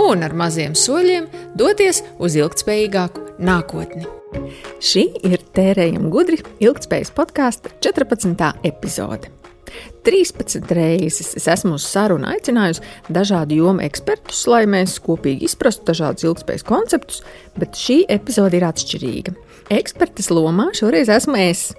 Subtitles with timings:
[0.00, 4.06] un ar maziem soļiem doties uz ilgspējīgāku nākotni.
[4.82, 8.52] Šī ir Tērējuma gudri ilgspējas podkāsta 14.
[8.66, 9.30] epizode.
[10.04, 16.26] 13 reizes es esmu uz sarunu aicinājusi dažādu jomu ekspertus, lai mēs kopīgi izprastu dažādus
[16.28, 17.22] ilgspējas konceptus,
[17.58, 19.34] bet šī epizode ir atšķirīga.
[19.74, 21.70] Ekspertes lomā šoreiz esmu es,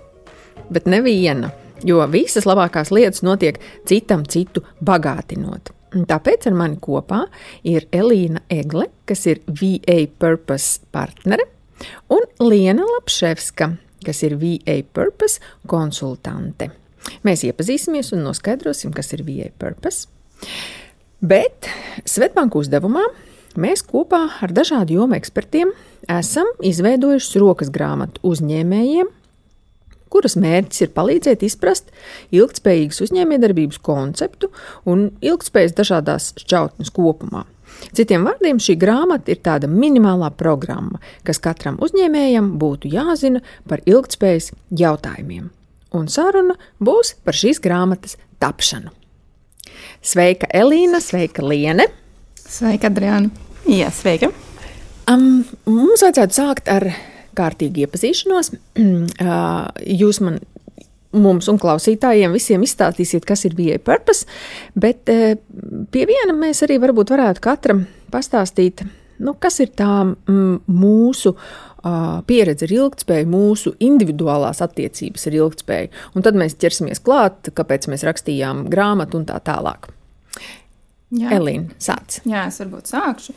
[0.73, 1.53] bet neviena,
[1.85, 5.74] jo visas labākās lietas notiek citam citu bagātinot.
[5.95, 7.21] Tāpēc ar mani kopā
[7.63, 11.45] ir Elīna Egle, kas ir VA Purpose partnere,
[12.11, 13.69] un Liena Lapševska,
[14.03, 15.39] kas ir VA Purpose
[15.71, 16.71] konsultante.
[17.23, 20.09] Mēs iepazīsimies un noskaidrosim, kas ir VA Purpose.
[21.23, 21.69] Bet
[22.03, 23.05] Svetbanku uzdevumā
[23.55, 25.71] mēs kopā ar dažādu jomu ekspertiem
[26.11, 29.13] esam izveidojuši rokas grāmatu uzņēmējiem
[30.15, 31.91] kuras mērķis ir palīdzēt izprast
[32.35, 34.51] ilgspējīgas uzņēmējdarbības konceptu
[34.87, 37.43] un ilgspējas dažādās šķautnes kopumā.
[37.95, 44.53] Citiem vārdiem, šī grāmata ir tāda minimālā programma, kas katram uzņēmējam būtu jāzina par ilgspējas
[44.71, 45.49] jautājumiem.
[45.95, 48.93] Un saruna būs par šīs grāmatas tapšanu.
[50.05, 51.87] Sveika, Elīna, sveika, Liene!
[52.39, 53.31] Sveika, Adriāna!
[53.67, 54.29] Jā, sveika!
[55.09, 56.87] Um, mums vajadzētu sākt ar
[57.37, 58.51] kārtīgi iepazīšanos.
[60.01, 60.39] Jūs man,
[61.15, 64.27] mums un klausītājiem visiem izstāstīsiet, kas ir VA purpose,
[64.75, 68.85] bet pie viena mēs arī varbūt varētu katram pastāstīt,
[69.23, 69.91] nu, kas ir tā
[70.25, 71.35] mūsu
[72.25, 75.91] pieredze ar ilgspēju, mūsu individuālās attiecības ar ilgspēju.
[76.17, 79.91] Un tad mēs ķersimies klāt, kāpēc mēs rakstījām grāmatu un tā tālāk.
[81.15, 81.35] Jā.
[81.37, 82.19] Elīna, sāc.
[82.25, 83.35] Jā, es varbūt sākšu.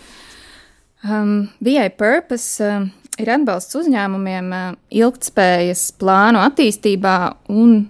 [1.06, 2.88] Um, VA purpose um,
[3.22, 4.70] ir atbalsts uzņēmumiem eh,
[5.02, 7.18] ilgtspējas plānu attīstībā
[7.52, 7.80] un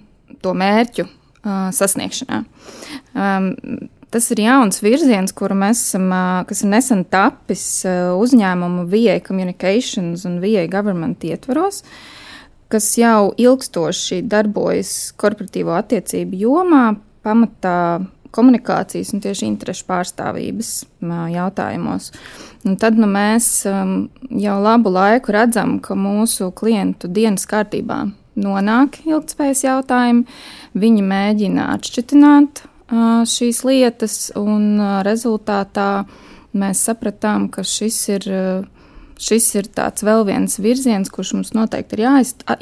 [0.45, 2.37] to mērķu uh, sasniegšanā.
[3.19, 3.49] Um,
[4.15, 10.23] tas ir jauns virziens, kuru mēs esam, uh, kas ir nesen tapis uzņēmumu VA Communications
[10.29, 11.83] un VA Government ietvaros,
[12.71, 16.85] kas jau ilgstoši darbojas korporatīvo attiecību jomā,
[17.27, 17.79] pamatā
[18.35, 20.73] komunikācijas un tieši interešu pārstāvības
[21.33, 22.11] jautājumos.
[22.69, 28.05] Un tad nu, mēs jau labu laiku redzam, ka mūsu klientu dienas kārtībā
[28.39, 30.27] nonāk ilgspējas jautājumi.
[30.79, 32.65] Viņi mēģina atšķitināt
[33.29, 36.05] šīs lietas, un rezultātā
[36.57, 38.29] mēs sapratām, ka šis ir.
[39.19, 42.05] Šis ir vēl viens virziens, kurš mums noteikti ir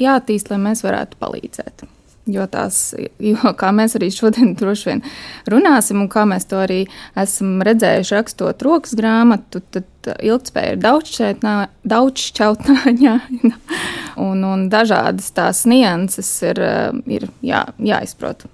[0.01, 1.83] jāattīst, lai mēs varētu palīdzēt.
[2.27, 2.91] Jo tās,
[3.23, 5.03] jo kā mēs arī šodien droši vien
[5.51, 6.81] runāsim, un kā mēs to arī
[7.19, 13.53] esam redzējuši rakstot rokas grāmatu, tad ilgspēja ir daudz šķautņaina,
[14.27, 16.61] un, un dažādas tās nianses ir,
[17.07, 18.47] ir jā, jāizprot.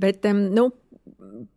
[0.00, 0.24] Bet,
[0.56, 0.70] nu,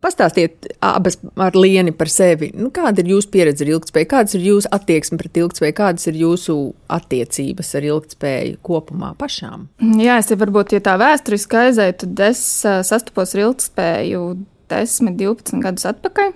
[0.04, 2.50] Pastāstiet abas ar lieni par sevi.
[2.56, 4.08] Nu, kāda ir jūsu pieredze ar ilgspēju?
[4.10, 5.76] Kādas ir jūsu attieksme pret ilgspēju?
[5.78, 6.56] Kādas ir jūsu
[6.92, 9.68] attiecības ar ilgspēju kopumā pašām?
[10.00, 12.42] Jā, es varbūt, ja tā vēsturiski aizēju, tad es
[12.88, 14.24] sastapos ar ilgspēju
[14.72, 16.32] 10, 12 gadus atpakaļ.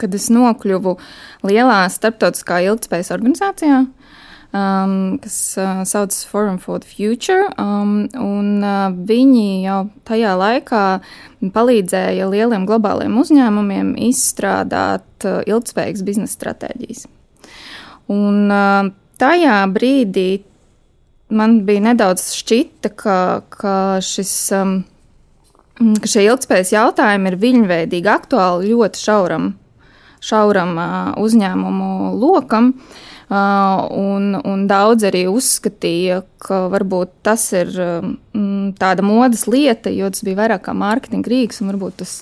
[0.00, 0.96] Kad es nokļuvu
[1.46, 3.84] lielā starptautiskā ilgspējas organizācijā,
[4.56, 7.46] um, kas uh, saucas Forum for the Future.
[7.58, 10.84] Um, un, uh, viņi jau tajā laikā
[11.54, 17.06] palīdzēja lieliem globāliem uzņēmumiem izstrādāt uh, ilgspējīgas biznesa stratēģijas.
[18.12, 18.90] Un, uh,
[19.20, 20.28] tajā brīdī
[21.36, 23.18] man bija nedaudz šķita, ka,
[23.52, 24.34] ka šis.
[24.56, 24.78] Um,
[25.76, 29.50] ka šie ilgspējas jautājumi ir viņveidīgi aktuāli ļoti šauram,
[30.24, 32.70] šauram uh, uzņēmumu lokam.
[32.72, 40.10] Uh, Un, un daudz arī uzskatīja, ka varbūt tas ir mm, tāda modes lieta, jo
[40.14, 42.20] tas bija vairāk kā mārketinga rīks un varbūt tas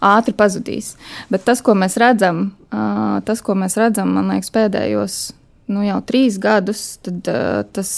[0.00, 0.94] ātri pazudīs.
[1.28, 2.46] Bet tas, ko mēs redzam,
[3.28, 5.18] tas, ko mēs redzam, man liekas, pēdējos
[5.74, 7.28] nu, jau trīs gadus, tad
[7.76, 7.92] tas,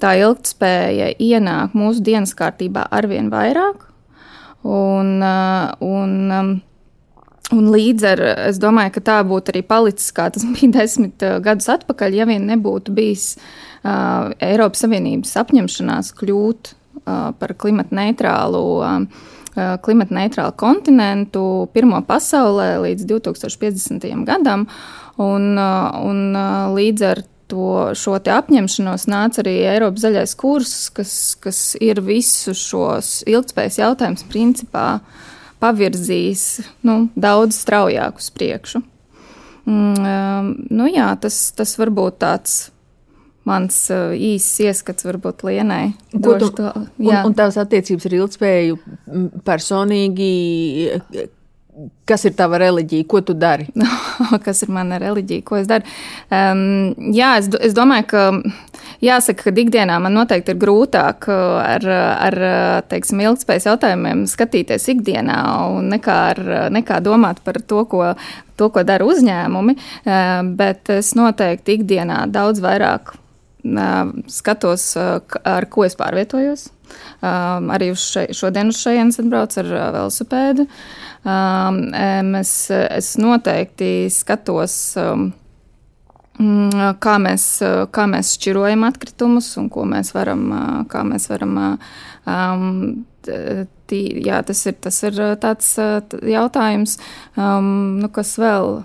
[0.00, 3.84] tā ilgspēja ienāk mūsu dienas kārtībā arvien vairāk.
[4.68, 5.20] Un,
[5.84, 6.58] un
[7.56, 11.24] Un līdz ar to es domāju, ka tā būtu arī palicis, kā tas bija desmit
[11.24, 18.00] uh, gadus atpakaļ, ja vien nebūtu bijis uh, Eiropas Savienības apņemšanās kļūt uh, par klimata
[18.02, 18.64] neitrālu.
[18.82, 19.34] Uh,
[19.82, 21.40] klimata neitrālu kontinentu,
[21.74, 24.04] pirmo pasaulē līdz 2050.
[24.28, 24.68] gadam.
[25.18, 26.20] Un, un
[26.76, 33.24] līdz ar to, šo apņemšanos nāca arī Eiropas zaļais kurs, kas, kas ir visus šos
[33.26, 34.86] ilgspējas jautājumus principā
[35.62, 36.44] pavirzījis
[36.88, 38.82] nu, daudz straujāk uz priekšu.
[39.68, 42.58] Mm, nu jā, tas, tas var būt tāds
[43.48, 45.94] mans uh, īsts ieskats, varbūt Lienai.
[46.12, 46.70] Ko tu, to,
[47.00, 47.22] jā.
[47.22, 48.78] un, un tavas attiecības ar ilgspēju
[49.46, 50.30] personīgi,
[52.08, 53.68] kas ir tava reliģija, ko tu dari?
[54.46, 55.88] kas ir mana reliģija, ko es daru?
[56.32, 58.24] Um, jā, es, es domāju, ka
[59.04, 61.86] jāsaka, ka ikdienā man noteikti ir grūtāk ar,
[62.28, 62.38] ar
[62.90, 65.38] teiksim, ilgspējas jautājumiem skatīties ikdienā
[65.94, 66.42] nekā, ar,
[66.74, 68.02] nekā domāt par to, ko,
[68.58, 69.76] to, ko dara uzņēmumi,
[70.58, 73.14] bet es noteikti ikdienā daudz vairāk
[74.32, 76.68] skatos, ar ko es pārvietojos.
[77.20, 80.64] Arī uz še, šodien uz šejienes atbraucu ar velosipēdu.
[82.38, 85.32] Es, es noteikti skatos Mm,
[86.38, 87.44] kā mēs,
[87.90, 90.44] kā mēs šķirojam atkritumus un ko mēs varam,
[90.90, 92.66] kā mēs varam um,
[93.88, 95.70] tī, jā, tas ir, tas ir tāds
[96.28, 96.96] jautājums,
[97.36, 98.82] um, nu, kas vēl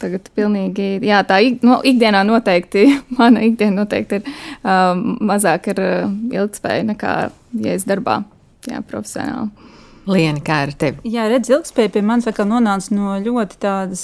[0.00, 2.86] tagad pilnīgi, jā, tā no, ikdienā noteikti,
[3.20, 4.30] mana ikdiena noteikti ir
[4.62, 7.18] um, mazāk ar ilgspēju nekā,
[7.66, 8.22] ja es darbā,
[8.70, 9.71] jā, profesionāli.
[10.10, 10.98] Liena, kā ar tevi?
[11.06, 14.02] Jā, redz, ilgspēja pie manis atkal nonāca no ļoti tādas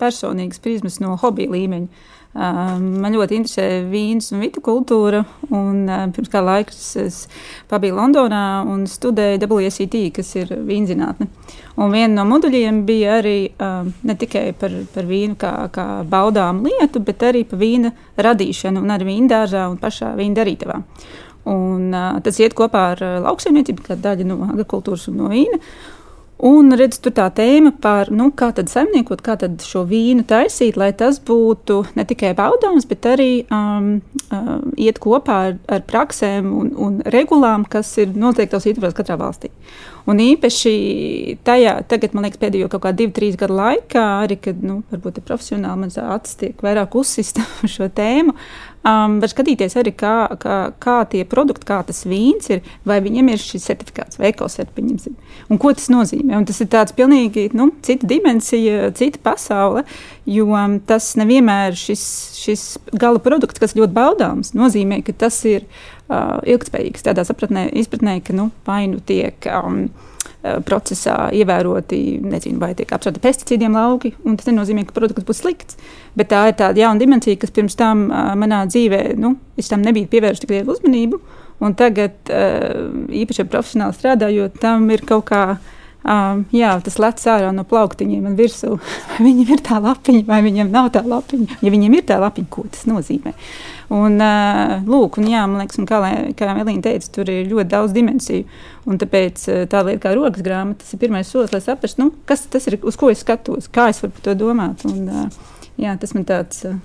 [0.00, 2.10] personīgas prizmas, no hobija līmeņa.
[2.32, 5.22] Man ļoti interesē vīns un vitu kultūra.
[5.52, 5.84] Un,
[6.16, 7.26] pirms kāda laika es
[7.68, 11.28] pabiju Londonā un studēju WSET, kas ir vīnzinātne.
[11.80, 17.04] Un viena no moduļiem bija arī ne tikai par, par vīnu kā, kā baudām lietu,
[17.04, 20.80] bet arī par vīna radīšanu un arī vīndārzā un pašā vīna darītavā.
[21.48, 25.58] Un, uh, tas iet kopā ar uh, lauksaimniecību, kā daļa no agrikultūras un no vīna.
[26.42, 30.74] Un redz, tur tā tēma par, nu, kā tad saimniekot, kā tad šo vīnu taisīt,
[30.80, 33.92] lai tas būtu ne tikai baudāms, bet arī um,
[34.34, 39.52] uh, iet kopā ar, ar praksēm un, un regulām, kas ir noteiktos ietvaros katrā valstī.
[40.10, 40.74] Un īpaši
[41.46, 45.22] tajā, tagad, man liekas, pēdējo kaut kādu divu, trīs gadu laikā, arī, kad, nu, varbūt
[45.22, 47.46] profesionāli, man acis tiek vairāk uzsista
[47.76, 48.34] šo tēmu,
[48.86, 53.32] um, var skatīties arī, kā, kā, kā tie produkti, kā tas vīns ir, vai viņiem
[53.32, 55.10] ir šis certifikāts, vai ekosertifikāts,
[55.50, 56.36] un ko tas nozīmē.
[56.38, 59.84] Un tas ir tāds pilnīgi, nu, cita dimensija, cita pasaule,
[60.28, 62.04] jo um, tas nevienmēr šis,
[62.42, 67.06] šis gala produkts, kas ļoti baudāms, nozīmē, ka tas ir uh, ilgspējīgs.
[67.06, 69.86] Tādā sapratnē, izpratnē, ka nu, vainu tiek um,
[70.66, 75.78] procesā ievēroti, nezinu, vai tiek apsvērti pesticīdiem lauki, tas nenozīmē, ka produkts būs slikts.
[76.18, 79.84] Bet tā ir tāda jauna dimensija, kas pirms tam uh, manā dzīvē, nu, es tam
[79.86, 81.20] nebiju pievērsta tik lielu uzmanību,
[81.62, 82.90] un tagad, uh,
[83.22, 85.44] īpaši ar profesionāli strādājot, tam ir kaut kā
[86.02, 88.74] Um, jā, tas lec ārā no plauktiņiem un virsū.
[89.12, 91.60] Vai viņam ir tā lapiņa, vai viņam nav tā lapiņa?
[91.62, 93.34] Ja viņam ir tā lapiņa, ko tas nozīmē?
[93.92, 96.00] Un, uh, lūk, un jā, man liekas, un kā,
[96.38, 98.48] kā Elīna teica, tur ir ļoti daudz dimensiju.
[98.88, 102.48] Un tāpēc tā lieta kā rokas grāmata, tas ir pirmais solis, lai saprastu, nu, kas
[102.50, 104.82] tas ir, uz ko es skatos, kā es varu par to domāt.
[104.88, 106.80] Un, uh, jā, tas man tāds uh,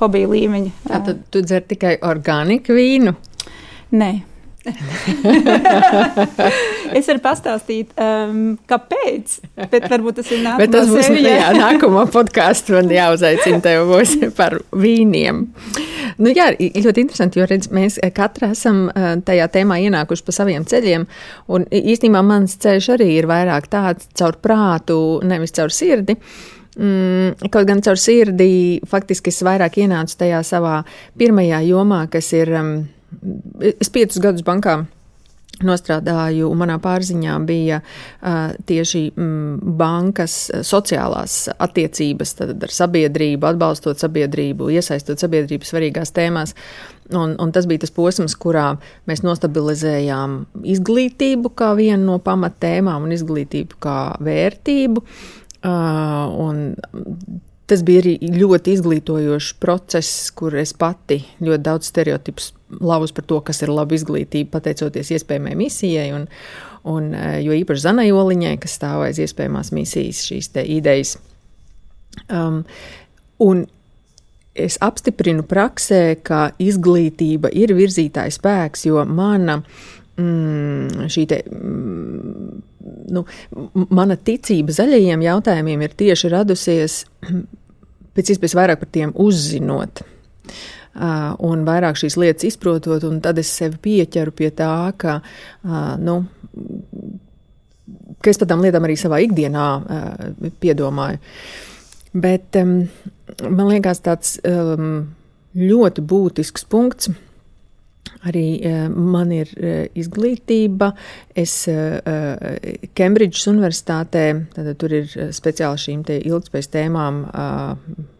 [0.00, 0.74] hobija līmeņa.
[0.88, 3.14] Tātad tu dzer tikai organiku vīnu?
[3.92, 4.12] Nē.
[6.98, 9.40] es varu pastāstīt, um, kāpēc.
[9.72, 10.70] Bet varbūt tas ir nākamais.
[10.70, 12.76] Tas būs jā, nākamā podkāstā.
[12.76, 15.36] Man jāuzaicina tev būs par vīniem.
[16.22, 18.94] Nu, jā, ļoti interesanti, jo redz, mēs katra esam uh,
[19.26, 21.02] tajā tēmā ienākuši pa saviem ceļiem.
[21.52, 26.14] Un īstenībā mans ceļš arī ir vairāk tāds caur prātu, nevis caur sirdi.
[26.72, 30.76] Mm, kaut gan caur sirdi faktiski es vairāk ienācu tajā savā
[31.20, 32.48] pirmajā jomā, kas ir.
[32.62, 32.74] Um,
[33.80, 34.82] es piecus gadus bankā
[35.60, 44.70] nostrādāju, un manā pārziņā bija uh, tieši mm, bankas sociālās attiecības ar sabiedrību, atbalstot sabiedrību,
[44.74, 46.56] iesaistot sabiedrību svarīgās tēmās.
[47.12, 48.72] Un, un tas bija tas posms, kurā
[49.10, 50.38] mēs nostabilizējām
[50.72, 55.04] izglītību kā vienu no pamatēmām un izglītību kā vērtību.
[55.62, 56.32] Uh,
[57.70, 62.50] tas bija arī ļoti izglītojošs process, kur es pati ļoti daudz stereotipus
[62.80, 66.08] lauzu par to, kas ir laba izglītība, pateicoties iespējamai misijai.
[66.16, 66.26] Un,
[66.88, 71.16] un, eh, jo īpaši Zanai Oliņai, kas stāv aiz iespējamās misijas, šīs idejas.
[72.28, 72.62] Um,
[73.40, 73.66] un
[74.54, 79.62] es apstiprinu praksē, ka izglītība ir virzītājs spēks, jo mana
[80.20, 82.60] mm, šī te, mm,
[83.16, 83.24] nu,
[83.88, 86.98] mana ticība zaļajiem jautājumiem ir tieši radusies
[88.14, 90.04] pēc iespējas vairāk par tiem uzzinot.
[90.04, 95.18] Uh, un vairāk šīs lietas izprotot, un tad es sevi pieķeru pie tā, ka,
[95.64, 96.18] uh, nu,
[98.20, 101.20] ka es par tām lietām arī savā ikdienā uh, piedomāju.
[102.12, 102.82] Bet um,
[103.48, 105.14] man liekas, tāds um,
[105.56, 107.12] ļoti būtisks punkts.
[108.28, 110.92] Arī uh, man ir uh, izglītība.
[111.32, 118.10] Es Kembridžas uh, universitātē, tad tur ir speciāli šīm te ilgspējas tēmām uh,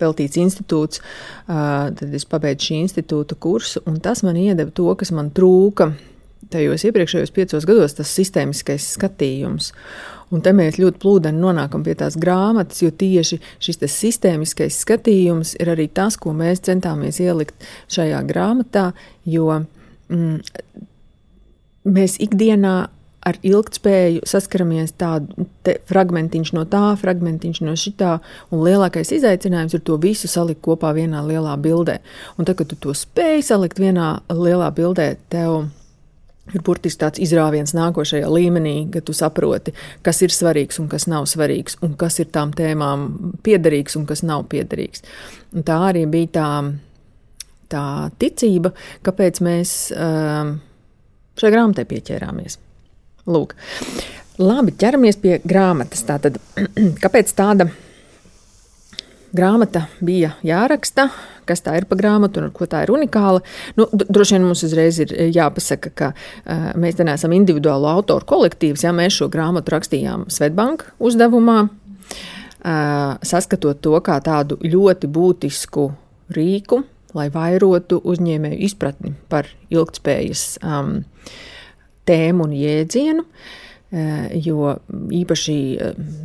[0.00, 1.02] veltīts institūts.
[1.46, 5.92] Tad es pabeidzu šī institūta kursu, un tas man iedeva to, kas man trūka
[6.50, 9.70] tajos iepriekšējos piecos gados, tas sistēmiskais skatījums.
[10.30, 15.72] Un te mēs ļoti plūdeni nonākam pie tās grāmatas, jo tieši šis sistēmiskais skatījums ir
[15.72, 18.90] arī tas, ko mēs centāmies ielikt šajā grāmatā,
[19.26, 19.62] jo
[20.08, 20.38] mm,
[21.90, 22.76] mēs ikdienā
[23.26, 25.46] ar ilgspēju saskaramies tādu
[25.90, 28.14] fragmentiņš no tā, fragmentiņš no šitā,
[28.50, 31.98] un lielākais izaicinājums ir to visu salikt kopā vienā lielā bildē.
[32.38, 35.68] Un tad, kad tu to spēj salikt vienā lielā bildē, tev
[36.54, 39.74] ir burtiski tāds izrāviens nākošajā līmenī, ka tu saproti,
[40.06, 43.06] kas ir svarīgs un kas nav svarīgs, un kas ir tām tēmām
[43.44, 45.04] piederīgs un kas nav piederīgs.
[45.54, 46.48] Un tā arī bija tā,
[47.70, 47.84] tā
[48.22, 48.72] ticība,
[49.06, 50.56] kāpēc mēs um,
[51.38, 52.58] šai grāmatai pieķērāmies.
[53.30, 53.54] Lūk,
[54.42, 56.02] labi, ķeramies pie grāmatas.
[56.08, 56.40] Tātad,
[57.02, 57.70] kāpēc tāda
[59.36, 61.10] grāmata bija jāraksta?
[61.50, 63.42] kas tā ir pa grāmatu un ar ko tā ir unikāla.
[63.78, 68.84] Nu, droši vien mums uzreiz ir jāpasaka, ka uh, mēs te neesam individuālu autoru kolektīvs.
[68.86, 75.90] Ja mēs šo grāmatu rakstījām Svetbanka uzdevumā, uh, saskatot to kā tādu ļoti būtisku
[76.36, 76.84] rīku,
[77.18, 81.00] lai vairotu uzņēmēju izpratni par ilgspējas um,
[82.08, 84.76] tēmu un jēdzienu, uh, jo
[85.20, 85.58] īpaši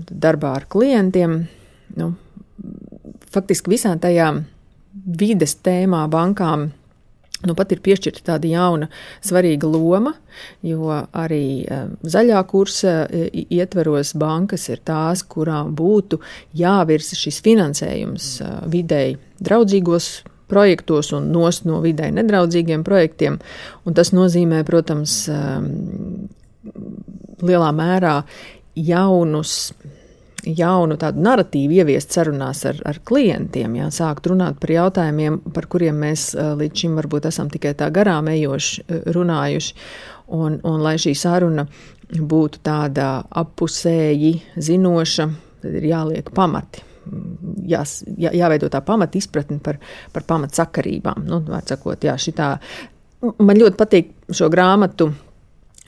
[0.09, 1.37] darbā ar klientiem,
[1.99, 2.09] nu,
[3.33, 4.43] faktiski visām tajām
[5.05, 6.69] vides tēmā bankām
[7.45, 8.87] nu, pat ir piešķirta tāda jauna,
[9.25, 10.15] svarīga loma,
[10.65, 16.21] jo arī uh, zaļā kursa ietveros bankas ir tās, kurām būtu
[16.57, 18.29] jāvirza šis finansējums
[18.71, 20.09] videi draudzīgos
[20.51, 23.39] projektos un nost no videi nedraudzīgiem projektiem.
[23.85, 26.29] Un tas nozīmē, protams, um,
[27.45, 28.19] lielā mērā
[28.75, 29.73] jaunus
[30.45, 35.97] jaunu tādu narratīvu ieviest sarunās ar, ar klientiem, jā, sākt runāt par jautājumiem, par kuriem
[36.05, 38.85] mēs līdz šim varbūt esam tikai tā garām ejoši
[39.15, 39.75] runājuši,
[40.37, 41.65] un, un lai šī saruna
[42.05, 45.29] būtu tāda appusēji zinoša,
[45.63, 46.83] tad ir jāliek pamati.
[47.65, 47.83] Jā,
[48.17, 49.79] jā, jāveido tā pamata izpratne par,
[50.13, 51.25] par pamatsakarībām.
[51.29, 52.55] Nu, sakot, jā, šitā,
[53.39, 55.11] man ļoti patīk šo grāmatu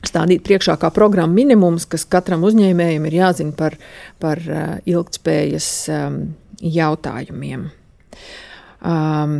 [0.06, 3.74] stādīt priekšā kā programma minimums, kas katram uzņēmējam ir jāzina par,
[4.22, 4.42] par
[4.86, 6.20] ilgspējas um,
[6.62, 7.66] jautājumiem.
[8.78, 9.36] Um,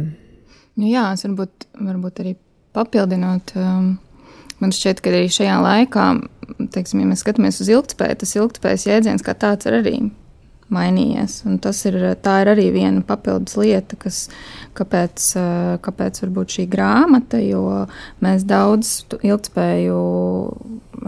[0.78, 2.34] nu jā, es varbūt, varbūt arī
[2.76, 3.54] papildinot.
[3.58, 3.92] Um,
[4.62, 6.08] man šķiet, ka arī šajā laikā,
[6.74, 9.98] teiksim, ja mēs skatāmies uz ilgspēju, tas ilgspējas jēdziens kā tāds ir arī
[10.74, 11.42] mainījies.
[11.48, 14.26] Un tas ir, ir arī viena papildus lieta, kas,
[14.78, 15.30] kāpēc,
[15.84, 17.86] kāpēc varbūt šī grāmata, jo
[18.24, 20.02] mēs daudz ilgspēju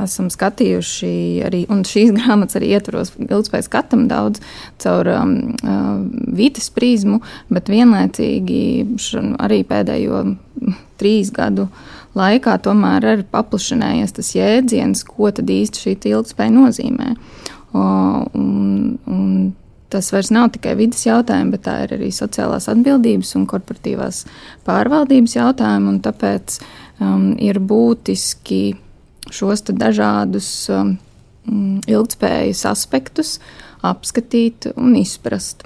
[0.00, 1.12] esam skatījuši
[1.46, 4.42] arī, un šīs grāmatas arī ietvaros ilgspēju skatam daudz
[4.82, 5.36] caur um,
[6.36, 7.20] vitas prizmu,
[7.52, 8.60] bet vienlaicīgi
[9.40, 10.24] arī pēdējo
[11.00, 11.68] trīs gadu
[12.18, 17.14] laikā tomēr ir paplašinājies tas jēdziens, ko tad īsti šī ilgspēja nozīmē.
[17.76, 19.52] Un, un
[19.90, 24.24] tas vairs nav tikai vidas jautājumi, bet tā ir arī sociālās atbildības un korporatīvās
[24.66, 25.96] pārvaldības jautājumi.
[26.04, 26.58] Tāpēc
[27.02, 28.62] um, ir būtiski
[29.30, 30.94] šos dažādus um,
[31.90, 33.38] ilgspējas aspektus
[33.86, 35.64] apskatīt un izprast.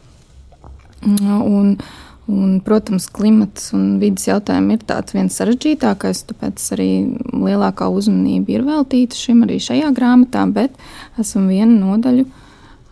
[1.05, 1.77] Un,
[2.25, 6.89] Un, protams, klimats un vidas jautājumi ir tāds viens sarežģītākais, tāpēc arī
[7.37, 10.73] lielākā uzmanība ir veltīta šim arī šajā grāmatā, bet
[11.21, 12.25] esam vienu nodaļu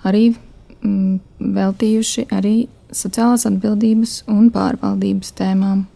[0.05, 1.17] arī mm,
[1.57, 2.55] veltījuši arī
[2.93, 5.87] sociālās atbildības un pārvaldības tēmām.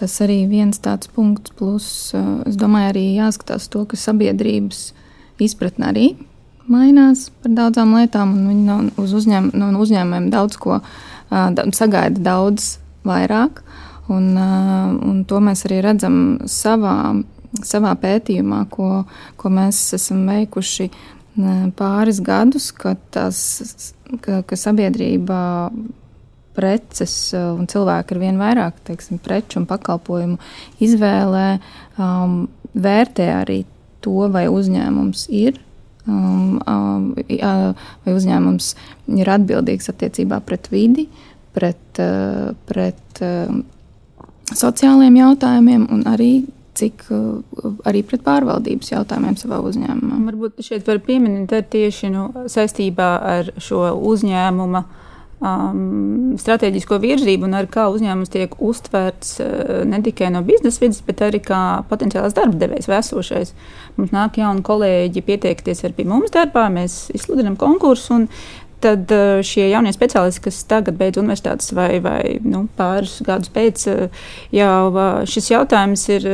[0.00, 1.86] Tas arī viens tāds punkts, plus
[2.16, 4.88] eh, es domāju, arī jāskatās to, ka sabiedrības
[5.42, 6.06] izpratne arī
[6.70, 10.80] mainās par daudzām lietām, un viņi no, uz uzņēm, no uzņēmumiem daudz ko
[11.76, 12.76] sagaida daudz
[13.08, 13.62] vairāk.
[14.12, 16.16] Un, un to mēs arī redzam
[16.50, 17.14] savā,
[17.64, 19.04] savā pētījumā, ko,
[19.40, 20.90] ko mēs esam veikuši
[21.78, 25.70] pāris gadus, ka, tas, ka, ka sabiedrība
[26.52, 30.36] preces un cilvēki ar vien vairāk teiksim, preču un pakalpojumu
[30.84, 31.46] izvēlē,
[31.96, 32.42] um,
[32.74, 33.62] vērtē arī
[34.04, 35.56] to, vai uzņēmums ir
[36.06, 38.72] um, um, vai uzņēmums
[39.18, 41.06] ir atbildīgs attiecībā pret vidi,
[41.56, 43.52] pret, uh, pret uh,
[44.52, 46.32] sociāliem jautājumiem un arī
[46.78, 50.20] cik uh, arī pret pārvaldības jautājumiem savā uzņēmumā.
[50.30, 54.84] Varbūt šeit var pieminēt tieši nu, saistībā ar šo uzņēmumu
[55.42, 61.02] um, strateģisko virzību un arī kā uzņēmums tiek uztverts uh, ne tikai no biznesa vidas,
[61.06, 63.54] bet arī kā potenciāls darba devējs vai esošais.
[63.98, 68.22] Mums nāk jauni kolēģi pieteikties arī pie mums darbā, mēs izsludinām konkursu.
[68.82, 73.86] Tad uh, šie jaunie speciālisti, kas tagad beidz universitātes vai, vai nu, pāris gadus pēc,
[73.92, 76.28] uh, jau uh, šis jautājums ir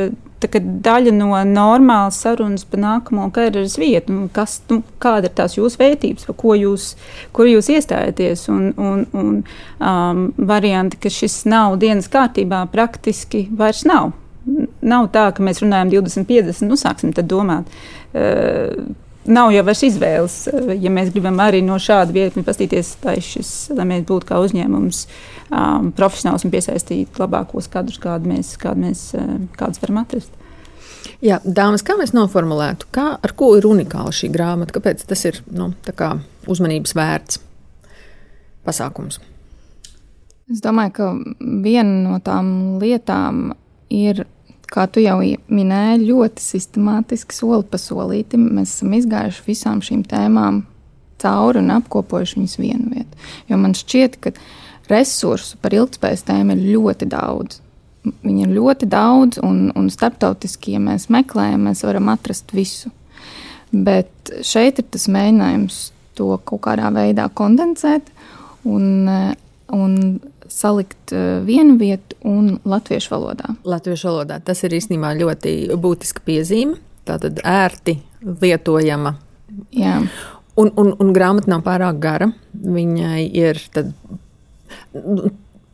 [0.47, 4.13] daļa no normālas sarunas par nākamo karjeras vietu.
[4.13, 6.95] Nu, kas, nu, kāda ir tās jūsu vērtības, par ko jūs,
[7.35, 8.47] kur jūs iestājaties?
[8.49, 14.13] Un, un, un um, varianti, ka šis nav dienas kārtībā, praktiski vairs nav.
[14.81, 17.67] Nav tā, ka mēs runājam 20, 50, nu sāksim tad domāt.
[18.13, 18.95] Uh,
[19.29, 20.37] nav jau vairs izvēles.
[20.81, 25.05] Ja mēs gribam arī no šāda viedokļa paskatīties, lai, šis, lai mēs būtu kā uzņēmums
[25.05, 29.07] um, profesionāls un piesaistīt labākos kadrus, kādu mēs, kādu mēs
[29.59, 30.35] kādus varam atrast.
[31.23, 34.75] Jā, dāmas, kā mēs noformulētu, kā, ar ko ir unikāla šī grāmata?
[34.75, 36.13] Kāpēc tas ir nu, kā
[36.47, 37.41] uzmanības vērts
[38.67, 39.19] pasākums?
[40.49, 41.09] Es domāju, ka
[41.39, 43.51] viena no tām lietām
[43.93, 44.23] ir
[44.73, 50.63] kā tu jau minēji, ļoti sistemātiski, soli pa solītim, mēs esam izgājuši visām šīm tēmām
[51.19, 53.23] cauri un apkopojuši viņas vienu vietu.
[53.49, 54.33] Jo man šķiet, ka
[54.89, 57.59] resursu par ilgspējas tēmu ir ļoti daudz.
[58.23, 62.93] Viņi ir ļoti daudz, un, un starptautiski, ja mēs meklējam, mēs varam atrast visu.
[63.69, 65.81] Bet šeit ir tas mēģinājums
[66.17, 68.09] to kaut kādā veidā kondensēt
[68.67, 69.07] un,
[69.75, 69.93] un
[70.49, 73.53] salikt eh, vienu vietu un latviešu valodā.
[73.63, 76.77] Latviešu valodā tas ir īstenībā ļoti būtiska piezīme.
[77.07, 79.15] Tātad ērti lietojama.
[79.73, 79.95] Jā.
[80.59, 82.27] Un, un, un grāmata nav pārāk gara.
[82.53, 83.93] Viņai ir tad,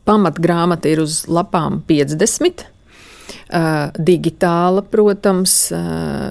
[0.06, 2.66] pamatgrāmata ir uz lapām 50.
[3.46, 6.30] Uh, digitāla, protams, uh,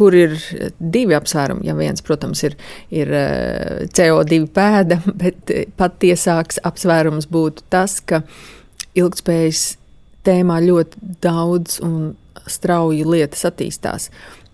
[0.00, 0.36] kur ir
[0.80, 1.66] divi apsvērumi.
[1.68, 2.56] Ja viens, protams, ir,
[2.94, 8.24] ir eh, CO2 pēda, bet patiesāks apsvērums būtu tas, ka
[8.98, 9.74] ilgspējas
[10.26, 12.14] tēmā ļoti daudz un
[12.50, 14.10] strauji lietas attīstās.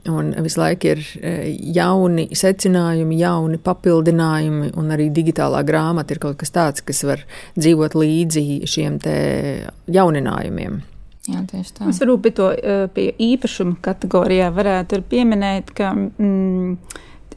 [0.07, 6.39] Un visu laiku ir eh, jauni secinājumi, jauni papildinājumi, un arī digitālā grāmata ir kaut
[6.43, 7.23] kas tāds, kas var
[7.59, 9.01] dzīvot līdzi šiem
[9.95, 10.83] jauninājumiem.
[11.27, 11.89] Jā, tieši tā.
[11.91, 16.77] Es varbūt pie, to, eh, pie īpašuma kategorijā varētu pieminēt, ka mm,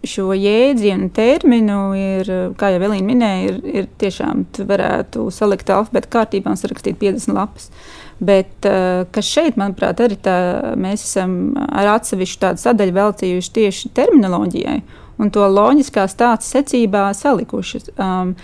[0.05, 6.53] šo jēdzienu terminu ir, kā jau Elīna minēja, ir, ir tiešām varētu salikt alfabēta kārtībā
[6.53, 7.71] un sarakstīt 50 lapas.
[8.19, 10.37] Bet eh, kas šeit, manuprāt, arī tā,
[10.79, 14.79] mēs esam ar atsevišķu tādu sadaļu veltījuši tieši terminoloģijai
[15.19, 17.83] un to loģiskā stāsta secībā salikuši.
[17.99, 18.35] Um,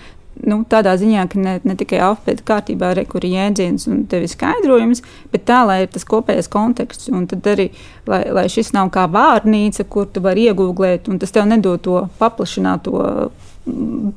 [0.43, 5.45] nu, tādā ziņā, ka ne, ne tikai alfabēta kārtībā rekurī jēdziens un tevi skaidrojums, bet
[5.47, 7.09] tā, lai ir tas kopējais konteksts.
[7.13, 7.69] Un tad arī,
[8.09, 12.05] lai, lai šis nav kā vārnīca, kur tu vari iegūglēt, un tas tev nedod to
[12.21, 13.31] paplašināto.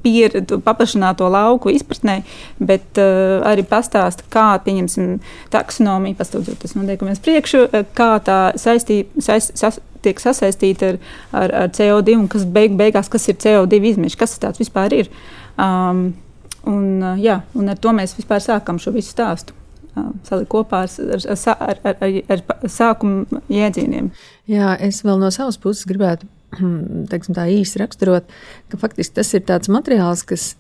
[0.03, 2.19] Pieredzi, paplašināto lauku izpratnē,
[2.61, 5.23] bet uh, arī pastāsta, kā, pieņemsim,
[5.55, 7.63] taksonomija, pastāstot tas noteikumiem priekšu,
[7.97, 10.99] kā tā saistī, saist, sas, tiek sasaistīta ar,
[11.33, 15.11] ar, ar CO2 un kas beig, beigās, kas ir CO2 izmeši, kas tas vispār ir.
[15.59, 16.03] Um,
[16.69, 19.57] un, uh, jā, un ar to mēs vispār sākam šo visu stāstu.
[19.97, 24.13] Uh, salikt kopā ar, ar, ar, ar, ar, sākuma jēdzieniem.
[24.51, 26.29] Jā, es vēl no savas puses gribētu
[27.11, 28.31] teiksim, tā īsi raksturot,
[28.71, 30.53] ka faktiski tas ir tāds materiāls, kas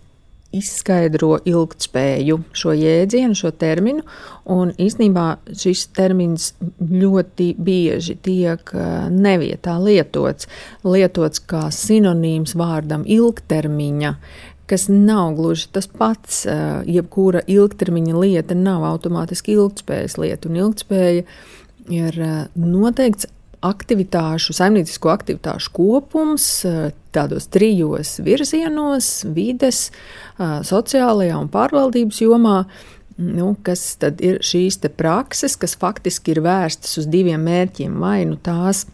[0.55, 4.05] izskaidro ilgspēju, šo jēdzienu, šo terminu.
[4.49, 10.49] Un īstenībā šis termins ļoti bieži tiek uh, nevietā lietots,
[10.89, 14.15] lietots kā sinonīms vārdam ilgtermiņa,
[14.69, 16.45] kas nav gluži tas pats.
[16.47, 21.25] Uh, jebkura ilgtermiņa lieta nav automātiski ilgspējas lieta, un ilgspēja
[21.89, 23.31] ir uh, noteikts
[23.65, 29.89] aktivitāšu, saimniecisko aktivitāšu kopums eh, tādos trijos virzienos- vides,
[30.39, 32.59] eh, sociālajā un pārvaldības jomā.
[33.19, 37.99] Nu, kas tad ir šīs prakses, kas faktiski ir vērstas uz diviem mērķiem?
[37.99, 38.87] Vai nu tās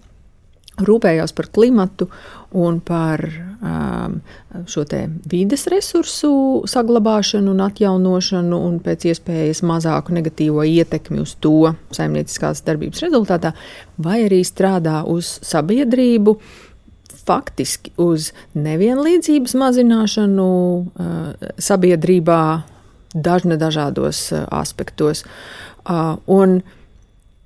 [0.81, 2.09] rūpējās par klimatu
[2.55, 4.21] un par um,
[4.71, 4.85] šo
[5.31, 13.03] vides resursu saglabāšanu un atjaunošanu, un pēc iespējas mazāku negatīvo ietekmi uz to saimnieciskās darbības
[13.07, 13.55] rezultātā,
[13.99, 16.39] vai arī strādā uz sabiedrību.
[17.25, 22.41] Faktiski uz nevienlīdzības mazināšanu uh, sabiedrībā,
[23.15, 25.25] dažne dažādos uh, aspektos.
[25.89, 26.61] Uh, un,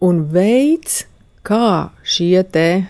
[0.03, 1.05] un veids,
[1.47, 2.43] kā šie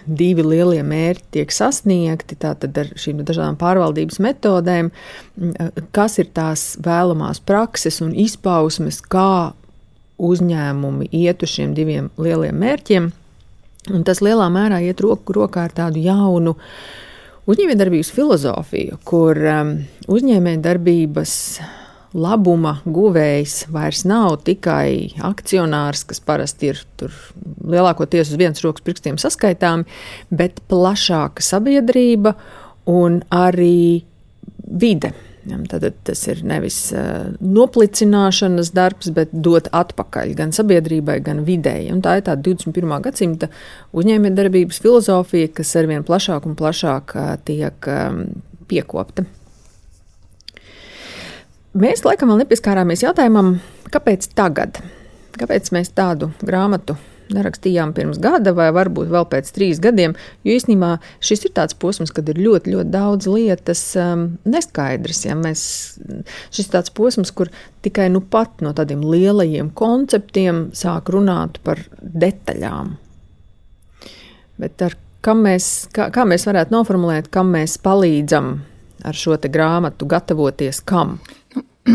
[0.06, 4.90] divi lielie mērķi tiek sasniegti, tātad ar šīm dažādām pārvaldības metodēm,
[5.92, 9.52] kas ir tās vēlamās prakses un izpausmes, kā
[10.18, 13.10] uzņēmumi iet uz šiem diviem lieliem mērķiem.
[13.94, 16.56] Un tas lielā mērā iet roku rokā ar tādu jaunu
[17.48, 19.70] uzņēmējdarbības filozofiju, kur um,
[20.10, 21.32] uzņēmējdarbības
[22.16, 26.82] labuma guvējs vairs nav tikai akcionārs, kas parasti ir
[27.68, 29.86] lielākoties uz vienas rokas pirkstiem saskaitāmi,
[30.30, 32.34] bet plašāka sabiedrība
[32.88, 34.04] un arī
[34.68, 35.12] vide.
[35.48, 36.76] Tad tas ir nevis
[37.40, 41.86] noplicināšanas darbs, bet dot atpakaļ gan sabiedrībai, gan videi.
[41.92, 42.98] Un tā ir tā 21.
[43.06, 43.48] gadsimta
[43.96, 47.16] uzņēmējdarbības filozofija, kas arvien plašāk un plašāk
[47.48, 47.90] tiek
[48.68, 49.24] piekopta.
[51.78, 53.52] Mēs laikam vēl nepieskārāmies jautājumam,
[53.94, 54.80] kāpēc tagad?
[55.38, 56.96] Kāpēc mēs tādu grāmatu
[57.30, 60.16] nerakstījām pirms gada, vai varbūt vēl pēc trīs gadiem.
[60.42, 65.20] Jo īstenībā šis ir tāds posms, kad ir ļoti, ļoti daudz lietas um, neskaidras.
[65.28, 65.36] Ja?
[65.38, 65.62] Mēs,
[66.50, 67.52] šis ir tāds posms, kur
[67.86, 72.96] tikai nu pat no tādiem lielajiem konceptiem sāk runāt par detaļām.
[74.58, 74.98] Bet ar,
[75.38, 78.56] mēs, kā, kā mēs varētu noformulēt, kam mēs palīdzam
[79.06, 81.20] ar šo grāmatu gatavoties kam?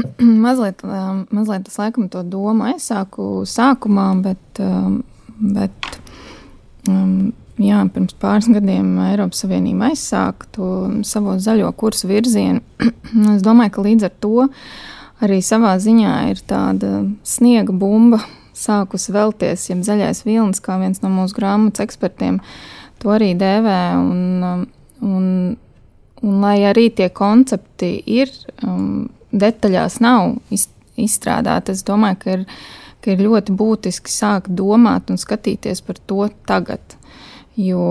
[0.45, 5.01] mazliet, um, mazliet es laikam to domu aizsāku sākumā, bet um,
[5.41, 5.97] Bet,
[6.87, 10.67] um, jā, pirms pāris gadiem Eiropas Savienība aizsāka to
[11.07, 12.61] savu zaļo kursu virzienu.
[13.35, 14.47] es domāju, ka līdz ar to
[15.23, 18.21] arī savā ziņā ir tāda sniega bumba
[18.53, 22.39] sākusi velties, ja zaļais vilnis, kā viens no mūsu grāmatas ekspertiem
[23.01, 23.81] to arī dēvē.
[23.97, 24.65] Un, um,
[25.03, 25.27] un,
[26.23, 30.37] un lai arī tie koncepti ir um, detaļās nav
[30.95, 32.47] izstrādāti, es domāju, ka ir
[33.03, 36.95] ka ir ļoti būtiski sākt domāt un skatīties par to tagad.
[37.59, 37.83] Jo,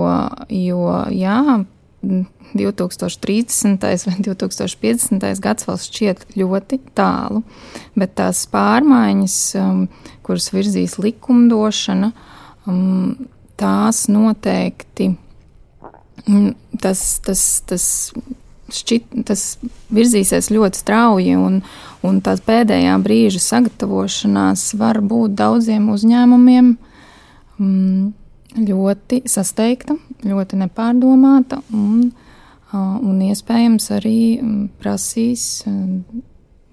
[0.49, 1.63] jo jā,
[2.03, 3.85] 2030.
[4.07, 5.39] vai 2050.
[5.43, 7.43] gads vēl šķiet ļoti tālu,
[7.95, 9.85] bet tās pārmaiņas, um,
[10.25, 12.11] kuras virzīs likumdošana,
[12.67, 13.29] um,
[13.59, 15.13] tās noteikti
[16.27, 16.51] um,
[16.83, 17.85] tas, tas, tas
[18.71, 19.57] šķit, tas
[19.93, 21.61] virzīsies ļoti strauji, un,
[22.05, 26.73] un tā pēdējā brīža sagatavošanās var būt daudziem uzņēmumiem
[27.59, 28.11] mm,
[28.69, 32.11] ļoti sasteigta, ļoti nepārdomāta, un,
[32.73, 34.19] un iespējams arī
[34.81, 35.63] prasīs.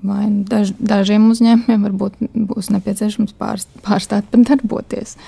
[0.01, 5.19] Vai daž, dažiem uzņēmumiem varbūt būs nepieciešams pārst, pārstāt pat darboties.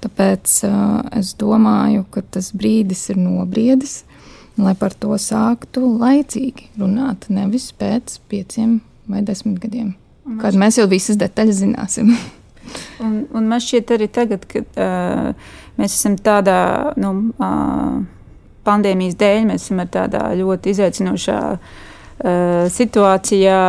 [0.00, 3.98] Tāpēc uh, es domāju, ka tas brīdis ir nobriedis,
[4.64, 8.78] lai par to sāktu laicīgi runāt, nevis pēc pieciem
[9.10, 9.94] vai desmit gadiem,
[10.42, 12.12] kad mēs jau visas detaļas zināsim.
[13.04, 16.60] un, un man šķiet arī tagad, kad uh, mēs esam tādā
[17.00, 18.00] nu, uh,
[18.66, 23.60] pandēmijas dēļ, mēs esam tādā ļoti izaicinošā uh, situācijā,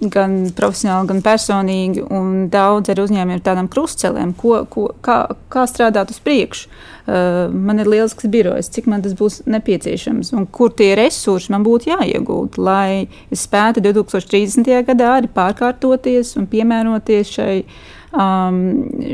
[0.00, 5.18] gan profesionāli, gan personīgi, un daudz ar uzņēmumiem tādām krustcelēm, ko, ko, kā,
[5.52, 6.70] kā strādāt uz priekšu.
[7.06, 11.62] Uh, man ir lielisks birojs, cik man tas būs nepieciešams, un kur tie resursi man
[11.66, 14.72] būtu jāiegūt, lai es spētu 2030.
[14.88, 17.52] gadā arī pārkārtoties un piemēroties šai
[18.10, 18.58] um,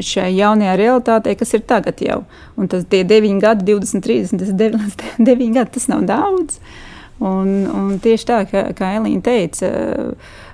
[0.01, 2.23] šai jaunajā realitātei, kas ir tagad jau.
[2.57, 6.57] Un tas ir 9 gadi, 20, 30, tas ir 9, 9 gadi, tas nav daudz.
[6.57, 6.81] Uh,
[7.23, 9.69] Un, un tieši tā, kā, kā Elīna teica,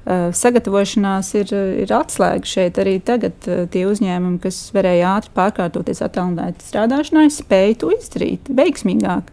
[0.09, 1.53] sagatavošanās ir,
[1.85, 3.37] ir atslēga šeit arī tagad.
[3.73, 9.33] Tie uzņēmumi, kas varēja ātri pārkārtoties attālināti strādāšanai, spēja to izdarīt veiksmīgāk.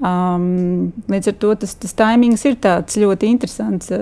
[0.00, 3.92] Um, līdz ar to tas, tas taimings ir tāds ļoti interesants.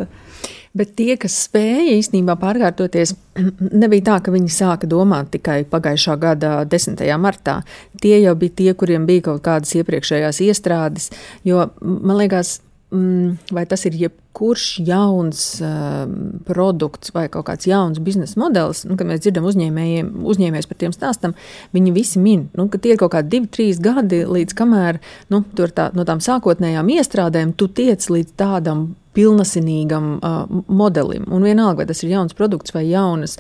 [0.79, 3.15] Bet tie, kas spēja īstenībā pārkārtoties,
[3.83, 7.03] nebija tā, ka viņi sāka domāt tikai pagājušā gada 10.
[7.19, 7.61] martā.
[8.03, 11.11] Tie jau bija tie, kuriem bija kaut kādas iepriekšējās iestrādes.
[11.47, 12.59] Jo man liekas,
[12.91, 16.07] vai tas ir jebkurš jauns uh,
[16.49, 21.35] produkts vai kaut kāds jauns biznesa modelis, nu, kad mēs dzirdam uzņēmējus par tiem stāstam,
[21.77, 25.03] viņi visi min, nu, ka tie ir kaut kādi divi, trīs gadi, līdz kamēr
[25.35, 31.27] nu, tā, no tām sākotnējām iestrādēm tu tiec līdz tādam pilnasinīgam uh, modelim.
[31.29, 33.37] Un vienalga, vai tas ir jauns produkts vai jaunas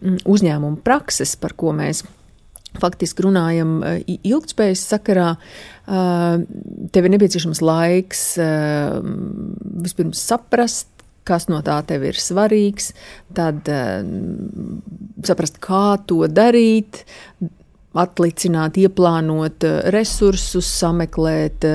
[0.00, 2.06] mm, uzņēmuma prakses, par ko mēs
[2.80, 5.32] faktiski runājam eh, ilgspējas sakarā,
[5.86, 6.44] eh,
[6.94, 8.98] tev ir nepieciešams laiks eh,
[9.86, 10.90] vispirms saprast,
[11.26, 12.92] kas no tā tev ir svarīgs,
[13.34, 13.66] tad
[15.26, 17.00] saprast, kā to darīt,
[17.98, 21.66] atlicināt, ieplānot resursus, sameklēt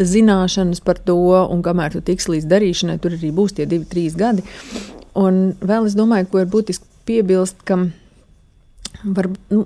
[0.00, 4.16] zināšanas par to, un kamēr tu tiks līdz darīšanai, tur arī būs tie divi, trīs
[4.16, 4.46] gadi.
[5.12, 7.82] Un vēl es domāju, ko ir būtiski piebilst, ka
[9.04, 9.64] Var, nu,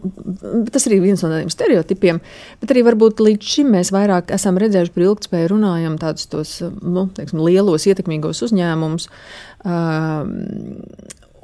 [0.73, 2.21] tas arī ir viens no tādiem stereotipiem,
[2.61, 7.07] bet arī varbūt līdz šim mēs vairāk esam redzējuši par ilgspēju, runājam tādus tos, nu,
[7.17, 9.09] teiksim, lielos ietekmīgos uzņēmumus.
[9.65, 10.35] Um,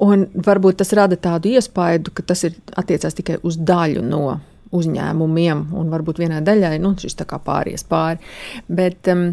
[0.03, 4.39] un varbūt tas rada tādu iespaidu, ka tas ir attiecās tikai uz daļu no
[4.77, 8.19] uzņēmumiem, un varbūt vienai daļai nu, šis tā kā pāries pāri.
[8.67, 9.29] Bet, um,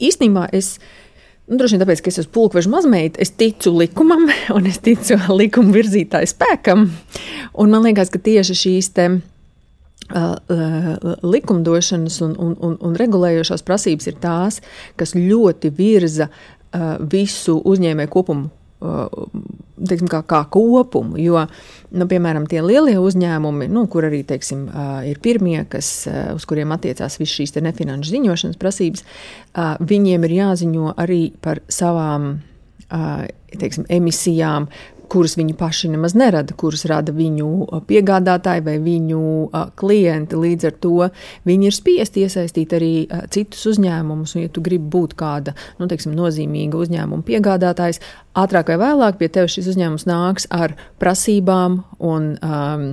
[0.00, 0.78] īstenībā es.
[1.50, 5.18] Nu, droši vien tāpēc, ka es esmu pulkveža mazmeita, es ticu likumam, un es ticu
[5.34, 6.86] likuma virzītāju spēkam.
[7.58, 13.66] Un man liekas, ka tieši šīs te, uh, uh, likumdošanas un, un, un, un regulējošās
[13.66, 14.60] prasības ir tās,
[15.00, 18.50] kas ļoti virza uh, visu uzņēmēju kopumu
[18.80, 21.18] teiksim, kā, kā kopumu.
[21.20, 21.44] Jo,
[21.92, 24.66] nu, piemēram, tie lielie uzņēmumi, nu, kur arī teiksim,
[25.08, 25.92] ir pirmie, kas,
[26.34, 29.04] uz kuriem attiecās visas šīs nefinanšu ziņošanas prasības,
[29.80, 32.32] viņiem ir jāziņo arī par savām
[33.60, 34.68] teiksim, emisijām,
[35.10, 39.22] kuras viņi paši nemaz nerada, kuras rada viņu piegādātāji vai viņu
[39.80, 40.38] klienti.
[40.38, 41.08] Līdz ar to
[41.48, 42.92] viņi ir spiesti iesaistīt arī
[43.34, 44.36] citus uzņēmumus.
[44.36, 48.02] Un, ja tu gribi būt kāda nu, teiksim, nozīmīga uzņēmuma piegādātājs,
[48.38, 52.86] ātrāk vai vēlāk pie tevis šis uzņēmums nāks ar prasībām un um,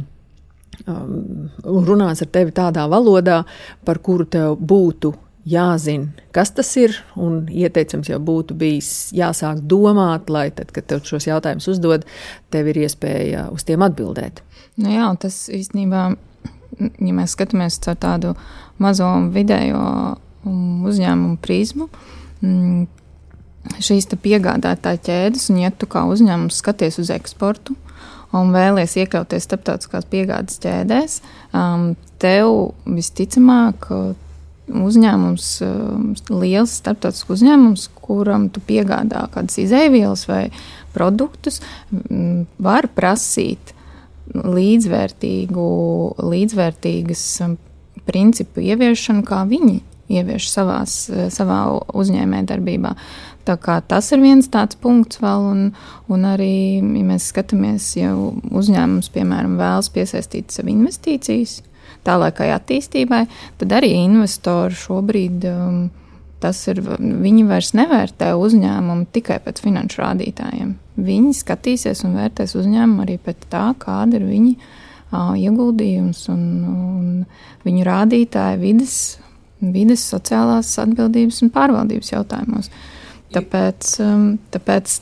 [0.87, 1.15] um,
[1.63, 3.43] runās ar tevi tādā valodā,
[3.85, 5.13] par kuru tev būtu
[5.47, 6.95] jāzina, kas tas ir.
[7.19, 12.05] Un ieteicams jau būtu bijis jāsāk domāt, lai tad, kad tev šos jautājumus uzdod,
[12.53, 14.43] tev ir iespēja uz tiem atbildēt.
[14.81, 16.03] Nu jā, tas īstenībā,
[16.81, 18.35] ja mēs skatāmies caur tādu
[18.83, 19.81] mazo un vidējo
[20.45, 21.89] um, uzņēmumu prizmu,
[22.43, 22.85] mm,
[23.83, 27.75] šīs piegādātāja ķēdes, un ja tu kā uzņēmums skaties uz eksportu,
[28.35, 31.19] un vēlies iekļauties starptautiskās piegādes ķēdēs,
[31.55, 33.89] um, tev visticamāk
[34.67, 36.09] uzņēmums, um,
[36.41, 40.47] liels starptautisks uzņēmums, kuram tu piegādā kādas izēvielas vai
[40.95, 41.61] produktus,
[42.57, 43.73] var prasīt
[44.33, 45.67] līdzvērtīgu,
[46.33, 47.55] līdzvērtīgas um,
[48.07, 50.99] principu ieviešanu, kā viņi ievieš savās,
[51.35, 51.61] savā
[51.95, 52.93] uzņēmējdarbībā.
[53.87, 55.61] Tas ir viens tāds punkts vēl, un,
[56.11, 61.61] un arī, ja mēs skatāmies, ja uzņēmums, piemēram, vēlas piesaistīt sev investīcijas,
[62.05, 63.23] tālākai attīstībai,
[63.61, 65.47] tad arī investori šobrīd.
[65.53, 65.87] Um,
[66.37, 70.75] Tas ir, viņi vairs nevērtē uzņēmumu tikai pēc finanšu rādītājiem.
[71.01, 77.07] Viņi skatīsies un vērtēs uzņēmumu arī pēc tā, kāda ir viņa uh, ieguldījums un, un
[77.65, 78.99] viņu rādītāji vidas,
[79.61, 82.69] vidas, sociālās atbildības un pārvaldības jautājumos.
[83.33, 84.99] Tāpēc, um, tāpēc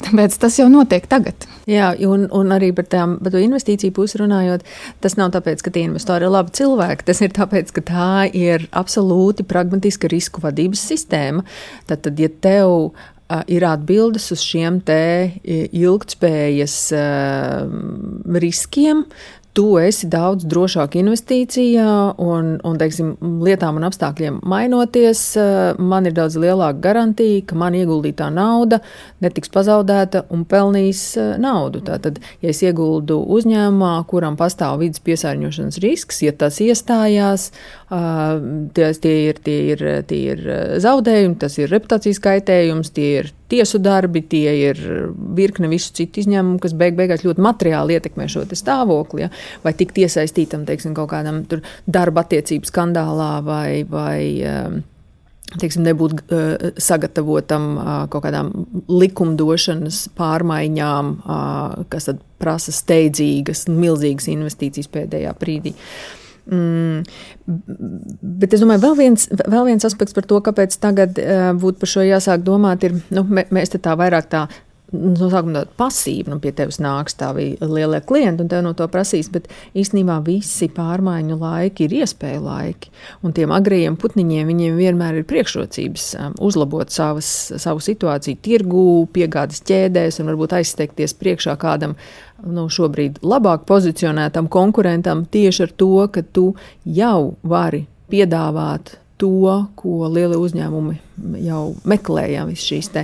[0.00, 1.46] Tāpēc tas jau notiek tagad.
[1.68, 4.64] Jā, un, un arī par, tām, par investīciju pusi runājot,
[5.04, 7.06] tas nav tāpēc, ka tie investori ir labi cilvēki.
[7.10, 11.46] Tas ir tāpēc, ka tā ir absolūti pragmatiska risku vadības sistēma.
[11.90, 12.92] Tad, tad ja tev
[13.50, 15.02] ir atbildes uz šiem te
[15.46, 16.78] ilgtspējas
[18.40, 19.04] riskiem,
[19.60, 21.90] tu esi daudz drošāk investīcijā,
[22.24, 23.10] un, un teiksim,
[23.44, 28.78] lietām un apstākļiem mainoties, eh, man ir daudz lielāka garantija, ka man ieguldītā nauda
[29.20, 31.82] netiks pazaudēta un pelnīs eh, naudu.
[31.84, 37.50] Tātad, ja es ieguldu uzņēmumā, kuram pastāv vidas piesārņošanas risks, ja tas iestājās,
[37.90, 40.42] eh, tie, ir, tie, ir, tie ir
[40.82, 44.80] zaudējumi, tas ir reputācijas kaitējums, tie ir tiesu darbi, tie ir
[45.36, 49.26] virkne visu citu izņēmumu, kas beig beigās ļoti materiāli ietekmē šo stāvokli.
[49.26, 49.32] Ja?
[49.64, 51.42] Vai tikt iesaistītam teiksim, kaut kādam
[51.86, 53.82] darba attiecību skandālā vai.
[53.90, 54.22] vai
[55.58, 58.52] teiksim, nebūt uh, sagatavotam uh, kaut kādām
[58.86, 62.06] likumdošanas pārmaiņām, uh, kas
[62.38, 65.74] prasa steidzīgas, milzīgas investīcijas pēdējā brīdī.
[65.74, 66.19] Uh,
[66.50, 67.04] Mm,
[68.42, 71.92] bet es domāju, vēl viens, vēl viens aspekts par to, kāpēc tagad uh, būtu par
[71.92, 74.48] šo jāsāk domāt, ir, nu, mēs te tā vairāk tā
[74.92, 78.86] no sākuma tāda pasīva, nu, pie tevis nāks tā lielie klienti, un tev no to
[78.90, 79.30] prasīs.
[79.32, 79.48] Bet
[79.78, 82.92] īstenībā visi pārmaiņu laiki ir iespēju laiki.
[83.26, 87.30] Un tiem agrējiem putniņiem viņiem vienmēr ir priekšrocības um, uzlabot savas,
[87.62, 91.96] savu situāciju tirgū, piegādes ķēdēs un varbūt aizsteigties priekšā kādam
[92.46, 96.50] nu, šobrīd labāk pozicionētam konkurentam tieši ar to, ka tu
[96.84, 100.96] jau vari piedāvāt to, ko lielie uzņēmumi
[101.44, 103.02] jau meklē, ja visas šīs te,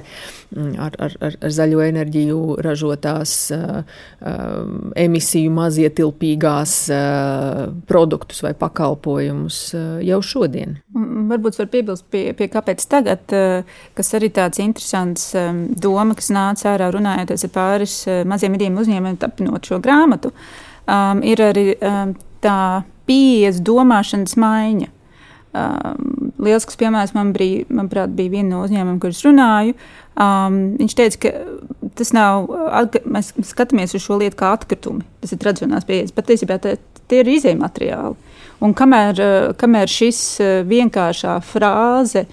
[0.54, 4.54] mm, ar, ar, ar, ar zaļo enerģiju ražotās uh, uh,
[4.96, 10.78] emisiju mazietilpīgās uh, produktus vai pakalpojumus uh, jau šodien.
[10.96, 13.36] Varbūt var piebilst pie, pie kāpēc tagad,
[13.96, 17.96] kas arī tāds interesants um, doma, kas nāca ārā runājoties ar pāris
[18.28, 20.32] maziem vidiem uzņēmumiem tapinot šo grāmatu,
[20.88, 22.58] um, ir arī um, tā
[23.06, 24.92] pieejas domāšanas maiņa.
[25.56, 29.76] Um, lielisks piemērs man bija, manuprāt, bija viena no uzņēmumiem, kurus runāju.
[30.20, 31.32] Um, viņš teica, ka
[31.96, 32.50] tas nav,
[33.08, 35.06] mēs skatāmies uz šo lietu kā atkritumi.
[35.22, 38.16] Tas ir tradicionāls pieejas, bet patiesībā tie ir izējai materiāli.
[38.64, 39.20] Un kamēr,
[39.60, 40.20] kamēr šis
[40.68, 42.24] vienkāršā frāze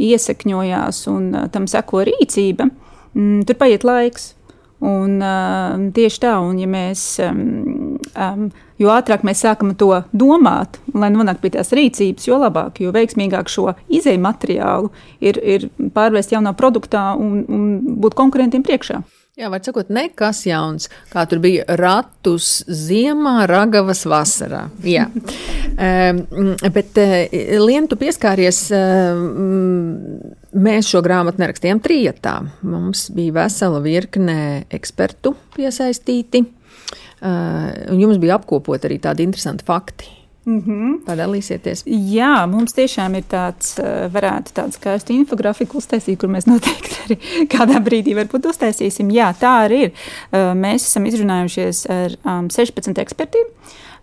[0.00, 2.68] iesakņojās un tam seko rīcība,
[3.14, 4.34] mm, tur paiet laiks.
[4.80, 8.46] Un, uh, tieši tā, un ja mēs um, um,
[8.80, 13.50] jo ātrāk mēs sākam to domāt, lai nonāktu pie tās rīcības, jo labāk, jo veiksmīgāk
[13.52, 19.02] šo izēju materiālu ir, ir pārvērst jaunā produktā un, un būt konkurentiem priekšā.
[19.38, 24.66] Jā, var sakot, nekas jauns, kā tur bija ratus ziemā, ragavas vasarā.
[24.84, 25.06] Jā.
[25.86, 32.36] um, bet, uh, Lien, tu pieskāries, uh, mēs šo grāmatu nerakstījām trietā.
[32.66, 40.16] Mums bija vesela virkne ekspertu piesaistīti, uh, un jums bija apkopot arī tādi interesanti fakti.
[40.46, 41.04] Mm -hmm.
[41.04, 41.82] Padalīsieties.
[41.86, 47.16] Jā, mums tiešām ir tāds, eh, varētu tādu skaistu infografiku uztaisīt, kur mēs noteikti arī
[47.46, 49.12] kādā brīdī varbūt uztaisīsim.
[49.12, 49.92] Jā, tā arī ir.
[50.32, 53.46] Eh, mēs esam izrunājušies ar um, 16 ekspertiem.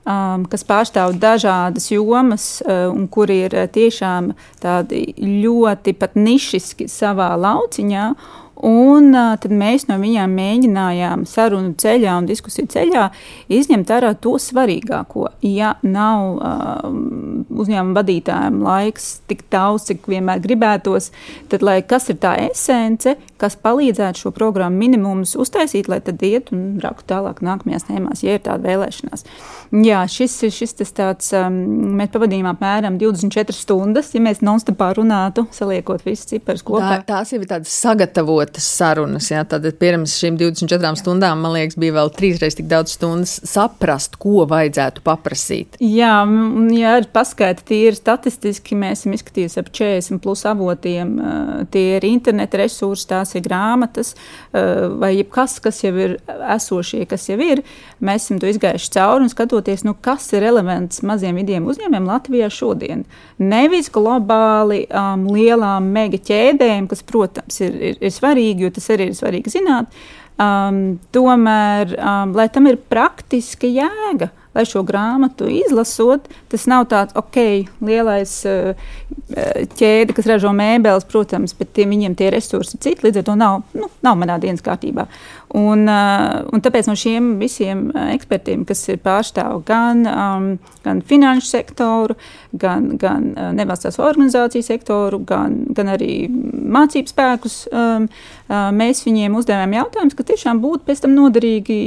[0.08, 4.30] Um, kas pārstāv dažādas jomas, uh, un kuri ir tiešām
[4.64, 8.06] tādi ļoti pat nišiski savā lauciņā.
[8.66, 13.04] Un tad mēs no viņiem mēģinājām sarunu ceļā un diskusiju ceļā
[13.54, 15.28] izņemt ārā to svarīgāko.
[15.46, 16.88] Ja nav uh,
[17.54, 21.12] uzņēmuma vadītājiem laiks tik daudz, cik vienmēr gribētos,
[21.52, 26.50] tad lai kas ir tā esence, kas palīdzētu šo programmu minimumus uztaisīt, lai tad iet
[26.56, 29.28] un raktu tālāk nākamajās tēmās, ja ir tāda vēlēšanās.
[29.72, 31.56] Jā, šis ir šis tāds, um,
[32.00, 37.02] mēs pavadījām apmēram 24 stundas, ja mēs non-stopā runātu, saliekot visus ciparus kopā.
[37.02, 39.28] Tā, tās jau ir tādas sagatavotas sarunas.
[39.34, 44.16] Jā, tad pirms šīm 24 stundām, man liekas, bija vēl trīsreiz tik daudz stundas saprast,
[44.22, 45.80] ko vajadzētu paprasīt.
[45.84, 46.14] Jā,
[46.78, 51.14] ja paskaidrot, tīri statistiski mēs esam izskatījuši ap 40 plus avotiem.
[51.74, 54.14] Tie ir interneta resursi, tās ir grāmatas
[54.54, 56.18] vai jebkas, kas jau ir
[56.56, 57.64] esošie, kas jau ir.
[58.04, 62.50] Mēs esam to izgājuši cauri un skatoties, nu, kas ir elements maziem vidiem uzņēmumiem Latvijā
[62.54, 63.04] šodien.
[63.42, 69.10] Nevis globāli um, lielām mega ķēdēm, kas, protams, ir, ir, ir svarīgi jo tas arī
[69.10, 69.90] ir svarīgi zināt.
[70.38, 77.16] Um, tomēr, um, lai tam ir praktiska jēga, lai šo grāmatu izlasot, tas nav tāds,
[77.18, 77.40] ok,
[77.86, 78.90] lielais uh,
[79.78, 83.60] ķēde, kas ražo mēbeles, protams, bet tie, viņiem tie resursi citi, līdz ar to nav,
[83.78, 85.08] nu, nav manā dienas kārtībā.
[85.58, 90.50] Un, uh, un tāpēc no šiem visiem ekspertiem, kas ir pārstāv gan, um,
[90.84, 92.18] gan finanšu sektoru,
[92.58, 98.08] gan, gan nevalstiskās organizāciju sektoru, gan, gan arī mācību spēkus, um,
[98.76, 101.82] mēs viņiem uzdevām jautājumus, kas tiešām būtu pēc tam noderīgi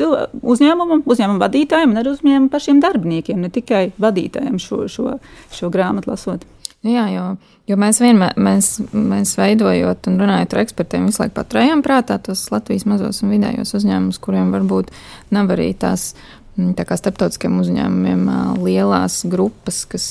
[0.00, 5.16] uzņēmumam, uzņēmuma vadītājiem un arī uzņēmuma pašiem darbiniekiem, ne tikai vadītājiem šo, šo,
[5.52, 6.46] šo grāmatu lasot.
[6.82, 7.24] Jā, jo,
[7.70, 12.48] jo mēs vienmēr, mēs, mēs veidojot un runājot ar ekspertiem, visu laiku paturējām prātā tos
[12.50, 14.90] Latvijas mazos un vidējos uzņēmumus, kuriem varbūt
[15.30, 16.08] nav arī tās
[16.56, 18.24] mm, tā kā starptautiskiem uzņēmumiem
[18.64, 20.08] lielās grupas, kas,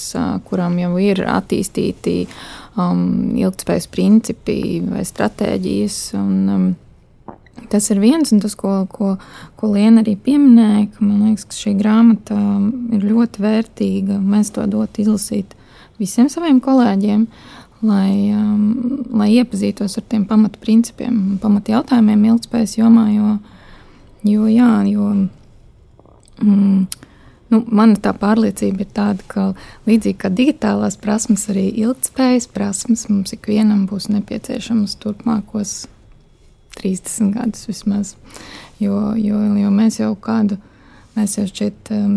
[0.47, 2.15] kurām jau ir attīstīti
[2.79, 5.99] um, ilgspējas principi vai stratēģijas.
[6.21, 6.71] Un, um,
[7.69, 9.15] Tas ir viens, un tas, ko, ko,
[9.59, 14.19] ko Liena arī pieminēja, ka man liekas, ka šī grāmata um, ir ļoti vērtīga.
[14.19, 15.53] Mēs to dotu izlasīt
[16.01, 17.27] visiem saviem kolēģiem,
[17.85, 23.05] lai, um, lai iepazītos ar tiem pamatprincipiem un pamatjautājumiem ilgspējas jomā.
[23.13, 23.37] Jo,
[24.27, 25.11] jo, jā, jo
[26.41, 26.83] mm,
[27.53, 29.47] nu, mana tā pārliecība ir tāda, ka
[29.89, 35.83] līdzīgi kā digitālās prasmes, arī ilgspējas prasmes mums ikvienam būs nepieciešamas turpmākos
[36.79, 38.15] 30 gadus vismaz.
[38.81, 40.57] Jo, jo, jo mēs jau kādu,
[41.17, 42.15] mēs jau šķiet um,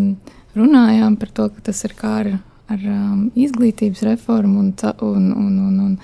[0.56, 2.30] runājām par to, ka tas ir kā ar,
[2.72, 4.70] ar um, izglītības reformu un,
[5.04, 5.96] un, un, un, un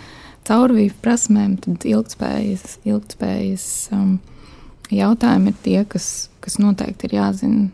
[0.51, 4.19] caurvīju prasmēm, tad ilgspējas, ilgspējas um,
[4.91, 7.69] jautājumi ir tie, kas, kas noteikti ir jāzina,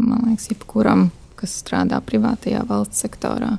[0.00, 3.56] man liekas, jebkuram, kas strādā privātajā valsts sektorā.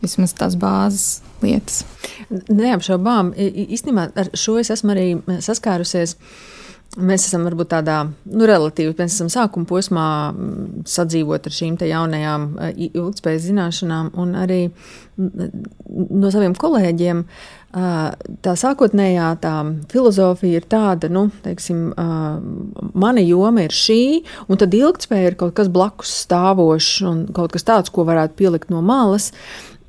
[0.00, 1.82] Vismaz tās bāzes lietas.
[2.48, 5.10] Neapšaubām, īstenībā ar šo es esmu arī
[5.44, 6.16] saskārusies.
[6.98, 10.06] Mēs esam varbūt tādā nu, relatīvi, mēs esam sākuma posmā
[10.90, 12.48] sadzīvot ar šīm jaunajām
[12.88, 14.58] ilgspējas zināšanām, un arī
[15.20, 17.22] no saviem kolēģiem.
[18.42, 19.54] Tā sākotnējā tā
[19.92, 24.02] filozofija ir tāda, nu, teiksim, mana joma ir šī,
[24.50, 28.74] un tad ilgspēja ir kaut kas blakus stāvošs un kaut kas tāds, ko varētu pielikt
[28.74, 29.30] no malas.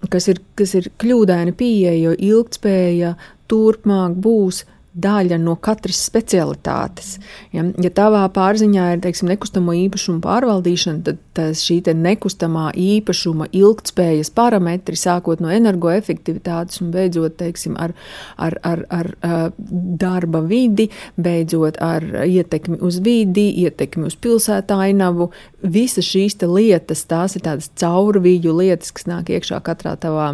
[0.09, 3.13] Kas ir, kas ir kļūdaini pieeja, jo ilgspēja
[3.51, 7.13] turpmāk būs daļa no katras specialitātes.
[7.55, 14.99] Ja, ja tavā pārziņā ir teiksim, nekustamo īpašumu pārvaldīšana, tad šī nekustamā īpašuma ilgtspējas parametri,
[14.99, 17.95] sākot no energoefektivitātes un beidzot teiksim, ar,
[18.37, 19.11] ar, ar, ar
[19.57, 25.31] darba vidi, beidzot ar ietekmi uz vidi, ietekmi uz pilsētāinavu,
[25.63, 30.33] visas šīs lietas, tās ir tādas caurvīju lietas, kas nāk iekšā katrā tavā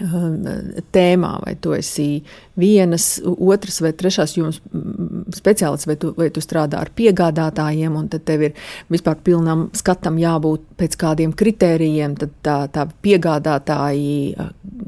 [0.00, 2.22] tēmā, vai tu esi
[2.60, 4.60] vienas, otras vai trešās jomas
[5.36, 8.56] speciālists, vai tu, vai tu strādā ar piegādātājiem, un tad tev ir
[8.92, 14.36] vispār pilnam skatam jābūt pēc kādiem kritērijiem, tad tā, tā piegādātāji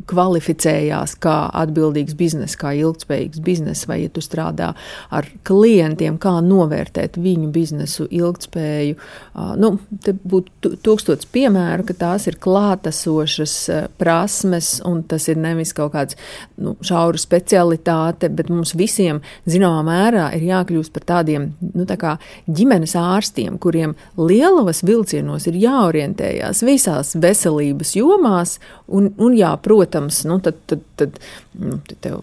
[0.09, 4.73] kvalificējās kā atbildīgs bizness, kā ilgspējīgs bizness, vai ja tu strādā
[5.13, 8.97] ar klientiem, kā novērtēt viņu biznesu ilgspēju.
[9.61, 13.57] Nu, te būtu tūkstots piemēru, ka tās ir klātesošas
[14.01, 16.19] prasmes, un tas ir nevis kaut kāds
[16.57, 22.17] nu, šaura specialitāte, bet mums visiem zināmā mērā ir jākļūst par tādiem nu, tā kā
[22.49, 28.59] ģimenes ārstiem, kuriem lielavas vilcienos ir jāorientējās visās veselības jomās,
[28.93, 31.19] un, un jā, protams, nu, tad, tad, tad,
[31.59, 32.21] nu, tad tev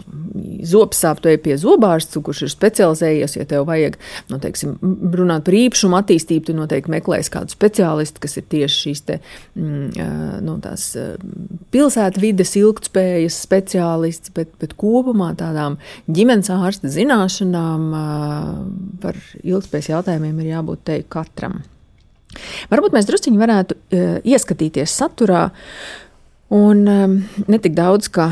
[0.67, 3.97] zobs sāp, tu ej pie zobārsta, kurš ir specializējies, ja tev vajag,
[4.31, 4.77] nu, teiksim,
[5.15, 9.19] runāt par īpašumu attīstību, tu noteikti meklēsi kādu speciālistu, kas ir tieši šīs te,
[9.57, 10.09] mm,
[10.45, 10.91] nu, tās
[11.73, 15.79] pilsētvides ilgtspējas speciālists, bet, bet kopumā tādām
[16.11, 17.89] ģimenes ārsta zināšanām
[19.03, 21.61] par ilgtspējas jautājumiem ir jābūt te katram.
[22.69, 23.77] Varbūt mēs druskuļi varētu
[24.29, 25.47] ieskatīties saturā,
[26.53, 28.29] un ne tik daudz kā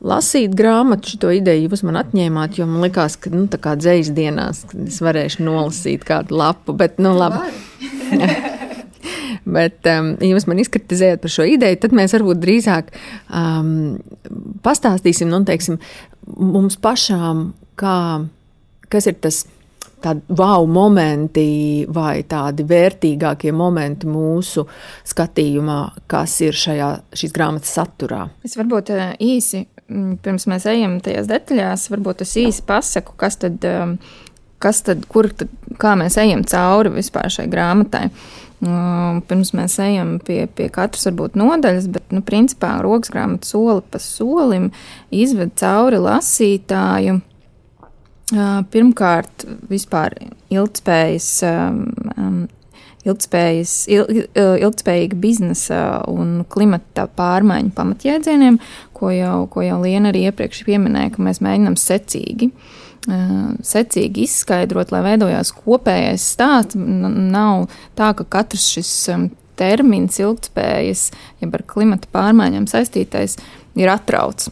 [0.00, 4.12] lasīt grāmatu, šo ideju jūs man atņēmāt, jo man likās, ka nu, tā kā dzīs
[4.16, 7.50] dienās es varēšu nolasīt kādu lapu, bet nu labi.
[9.44, 12.90] Bet, um, ja jūs man izkritizējat par šo ideju, tad mēs varbūt drīzāk
[13.28, 13.70] um,
[14.64, 15.80] pastāstīsim, nu, teiksim,
[16.36, 17.96] mums pašām, kā,
[18.92, 19.44] kas ir tas
[20.00, 24.64] tādi wow momenti vai tādi vērtīgākie momenti mūsu
[25.08, 25.80] skatījumā,
[26.10, 28.26] kas ir šajā, šīs grāmatas saturā.
[28.46, 29.66] Es varbūt uh, īsi,
[30.24, 33.96] pirms mēs ejam tajās detaļās, varbūt es īsi pasaku, kas tad, um,
[34.62, 38.08] kas tad kur, tad, kā mēs ejam cauri vispār šai grāmatai.
[38.60, 44.00] Pirms mēs ejam pie, pie katras varbūt nodaļas, bet, nu, principā, rokas grāmata soli pa
[44.04, 44.68] solim
[45.08, 47.20] izved cauri lasītāju.
[48.70, 50.14] Pirmkārt, vispār
[50.52, 51.30] ilgspējas,
[53.08, 55.80] ilgspējas, ilgspējīga biznesa
[56.12, 58.60] un klimata pārmaiņu pamatjēdzieniem,
[58.94, 64.92] ko jau, ko jau Liena arī iepriekš pieminēja, ka mēs mēģinām secīgi uh, secīgi izskaidrot,
[64.92, 66.76] lai veidojās kopējais stāsts.
[66.76, 68.92] Nav tā, ka katrs šis
[69.60, 71.10] termins, ilgspējas,
[71.42, 73.38] jeb ar klimata pārmaiņām saistītais,
[73.78, 74.50] ir atrauts.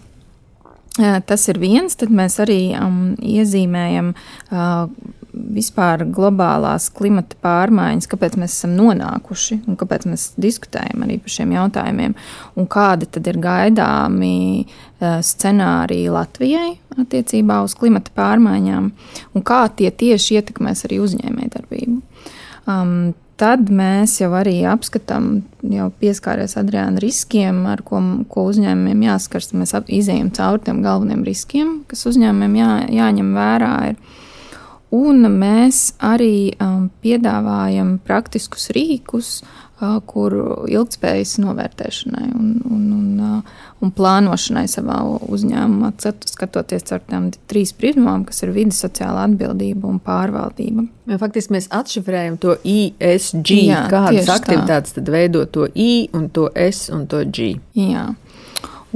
[0.98, 4.88] Tas ir viens, tad mēs arī um, iezīmējam uh,
[5.54, 11.54] vispār globālās klimata pārmaiņas, kāpēc mēs esam nonākuši un kāpēc mēs diskutējam arī par šiem
[11.56, 12.16] jautājumiem,
[12.58, 14.34] un kādi tad ir gaidāmi
[14.64, 18.90] uh, scenāriji Latvijai attiecībā uz klimata pārmaiņām,
[19.34, 22.02] un kā tie tieši ietekmēs arī uzņēmējdarbību.
[22.68, 29.52] Um, tad mēs jau arī apskatām, jau pieskāries Adriāna riskiem, ar ko, ko uzņēmumiem jāskars.
[29.56, 33.74] Mēs izējām cauri tiem galveniem riskiem, kas uzņēmumiem jā, jāņem vērā.
[33.92, 34.24] Ir.
[34.94, 40.32] Un mēs arī um, piedāvājam praktiskus rīkus, uh, kur
[40.64, 44.96] ilgspējas novērtēšanai un, un, un, uh, un plānošanai savā
[45.28, 45.92] uzņēmumā,
[46.32, 50.86] skatoties ar tām trīs pirmām, kas ir vidas sociālā atbildība un pārvaldība.
[51.12, 55.02] Ja, faktiski mēs atšifrējam to ISG, Jā, kādas aktivitātes tā.
[55.02, 57.58] tad veido to I un to S un to G.
[57.76, 58.08] Jā.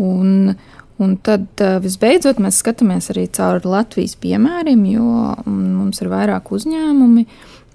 [0.01, 0.72] Un, uh,
[1.03, 5.09] Un tad visbeidzot mēs skatāmies arī caur Latvijas piemēriem, jo
[5.49, 7.25] mums ir vairāk uzņēmumi,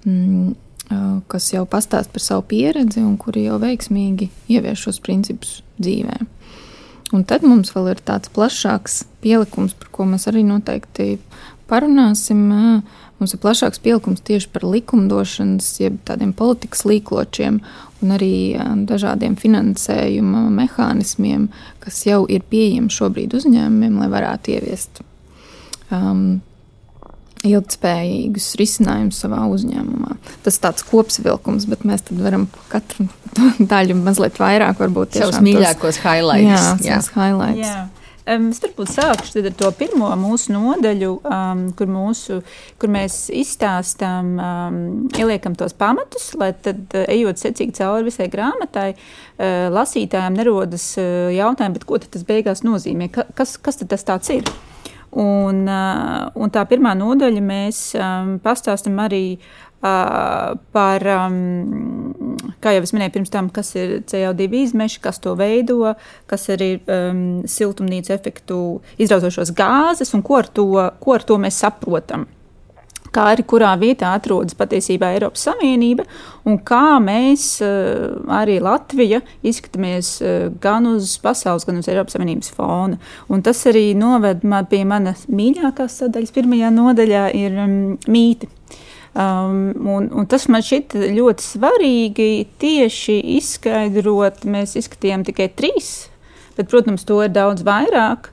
[0.06, 0.48] mm,
[1.28, 6.16] kas jau pastāst par savu pieredzi un kuri jau veiksmīgi ievieš šos principus dzīvē.
[7.16, 11.16] Un tad mums vēl ir tāds plašāks pielikums, par ko mēs arī noteikti
[11.68, 12.42] parunāsim.
[13.18, 17.60] Mums ir plašāks pielikums tieši par likumdošanas, jeb tādiem politikas līkločiem
[18.02, 18.54] un arī
[18.86, 21.48] dažādiem finansējuma mehānismiem,
[21.82, 25.02] kas jau ir pieejami šobrīd uzņēmumiem, lai varētu ieviest
[25.90, 26.38] um,
[27.46, 30.16] ilgspējīgus risinājumus savā uzņēmumā.
[30.46, 33.08] Tas ir tāds kopsavilkums, bet mēs varam katru
[33.72, 36.84] daļu mazliet vairāk, varbūt savus mīļākos highlights.
[36.86, 37.04] Jā, jā.
[37.18, 37.66] highlights.
[37.66, 37.86] Jā.
[38.28, 42.42] Um, es varbūt sākšu ar to pirmo mūsu nodaļu, um, kur, mūsu,
[42.80, 44.80] kur mēs izstāstām, um,
[45.16, 51.30] ieliekam tos pamatus, lai tad, uh, ejot secīgi cauri visai grāmatai, uh, lasītājiem nerodas uh,
[51.32, 54.44] jautājumi, ko tas beigās nozīmē, Ka, kas, kas tas tāds ir.
[55.08, 59.38] Un, un tā pirmā nodaļa mēs um, pastāstam arī
[59.78, 65.36] Uh, par, um, kā jau es minēju, pirms tam, kas ir CO2 izmeši, kas to
[65.38, 65.92] veido,
[66.26, 70.66] kas ir um, siltumnīca efektu izraujošos gāzes un ko ar to,
[70.98, 72.26] ko ar to mēs saprotam.
[73.14, 76.04] kā arī kurā vietā atrodas patiesībā Eiropas Savienība
[76.48, 82.52] un kā mēs, eh, arī Latvija, izskatāmies eh, gan uz pasaules, gan uz Eiropas Savienības
[82.52, 82.98] fona.
[83.28, 86.34] Un tas arī noved man pie manas mīļākās sadaļas.
[86.36, 88.50] Pirmajā nodaļā ir um, mīti.
[89.16, 92.30] Um, un, un tas man šķiet ļoti svarīgi
[92.60, 94.44] tieši izskaidrot.
[94.48, 96.08] Mēs izskatījām tikai trīs,
[96.58, 98.30] bet, protams, to ir daudz vairāk.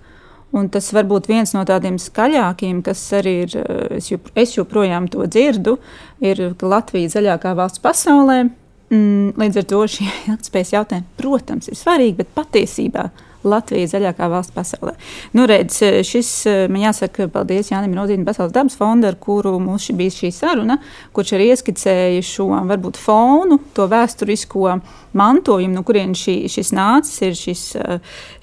[0.56, 4.54] Un tas var būt viens no tādiem skaļākiem, kas arī ir, eh, es, jop, es
[4.56, 5.78] joprojām to dzirdu,
[6.24, 8.46] ir, ka Latvija ir zaļākā valsts pasaulē.
[8.94, 13.10] Mm, līdz ar to šie ilgspējas jautājumi, protams, ir svarīgi, bet patiesībā
[13.50, 14.96] Latvija ir zaļākā valsts pasaulē.
[15.38, 16.32] Nu, redz, šis,
[16.72, 20.80] man jāsaka, paldies Jānim Rozīnam, Pasaules dabas fonda, ar kuru mums bija šī saruna,
[21.16, 24.80] kurš arī ieskicēja šo varbūt fonu, to vēsturisko
[25.18, 27.68] mantojumu, no kurienes šī, šis nācis, ir šis,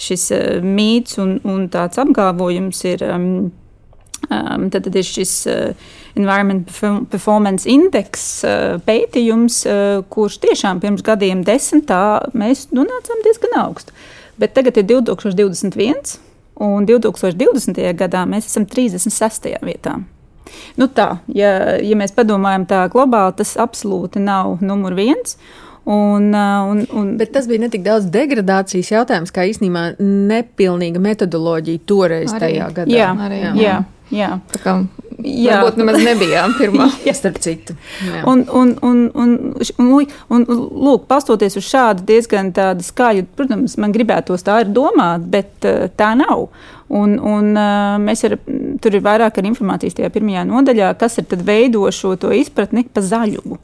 [0.00, 0.28] šis
[0.64, 3.09] mīts un, un tāds apgalvojums ir.
[3.09, 3.34] Um,
[4.30, 6.68] Um, tad, tad ir šis uh, Environment
[7.11, 13.96] Performance Index uh, pētījums, uh, kurš tiešām pirms gadiem desmitā mēs nonācām diezgan augstu.
[14.40, 16.16] Bet tagad ir 2021,
[16.62, 17.82] un 2020.
[17.98, 19.50] gadā mēs esam 36.
[19.64, 19.98] vietā.
[20.76, 25.36] Nu tā, ja, ja mēs padomājam tā globāli, tas absolūti nav numur viens.
[25.82, 31.82] Un, un, un, Bet tas bija ne tik daudz degradācijas jautājums, kā īstenībā nepilnīga metodoloģija
[31.90, 32.92] toreiz arī, tajā gadā.
[32.94, 33.54] Jā, arī, jā.
[33.58, 33.78] jā.
[34.14, 34.28] jā.
[34.52, 34.76] Tā kā
[35.22, 36.88] Jā, varbūt nemaz nebijām pirmā.
[37.06, 37.76] jā, starp citu.
[38.06, 38.22] Jā.
[38.30, 39.34] Un, un, un, un,
[39.78, 45.28] un, un, lūk, pastoties uz šādu diezgan tādu skaļu, protams, man gribētos tā ir domāt,
[45.32, 46.48] bet uh, tā nav.
[46.92, 48.36] Un, un uh, mēs ar,
[48.82, 52.84] tur ir vairāk ar informācijas tajā pirmajā nodaļā, kas ir tad veido šo to izpratni
[52.90, 53.60] pa zaļumu.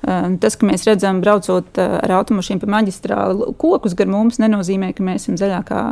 [0.00, 5.04] Uh, tas, ka mēs redzam, braucot ar automašīnu pa maģistrāli kokus gar mums, nenozīmē, ka
[5.04, 5.84] mēs esam zaļākā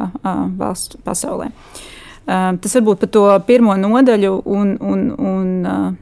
[0.57, 1.51] valsts pasaulē.
[1.53, 1.87] Uh,
[2.29, 5.51] tas varbūt par to pirmo nodaļu, un, un, un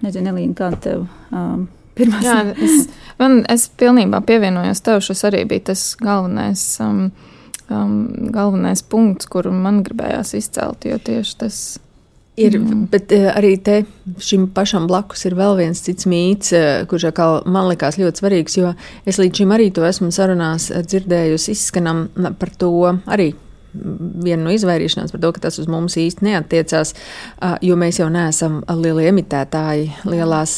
[0.02, 1.06] nezinu, Elīna, kā tev.
[1.30, 2.26] Um, Pirmās.
[2.26, 5.00] Jā, es, man, es pilnībā pievienojos tev.
[5.06, 7.06] Šis arī bija tas galvenais, um,
[7.72, 7.96] um,
[8.34, 10.84] galvenais punkts, kuru man gribējās izcelt.
[10.84, 11.60] Jo tieši tas
[12.36, 12.80] Ir, mm.
[12.92, 13.78] bet arī te
[14.20, 16.52] šim pašam blakus ir vēl viens cits mīts,
[16.84, 17.06] kurš
[17.48, 18.74] man likās ļoti svarīgs, jo
[19.08, 22.02] es līdz šim arī to esmu sarunās dzirdējusi, izskanam
[22.36, 22.68] par to
[23.08, 23.30] arī
[24.24, 26.94] viena no izvairīšanās par to, ka tas uz mums īsti neatiecās,
[27.66, 29.90] jo mēs jau neesam lielie emitētāji.
[30.08, 30.54] Lielās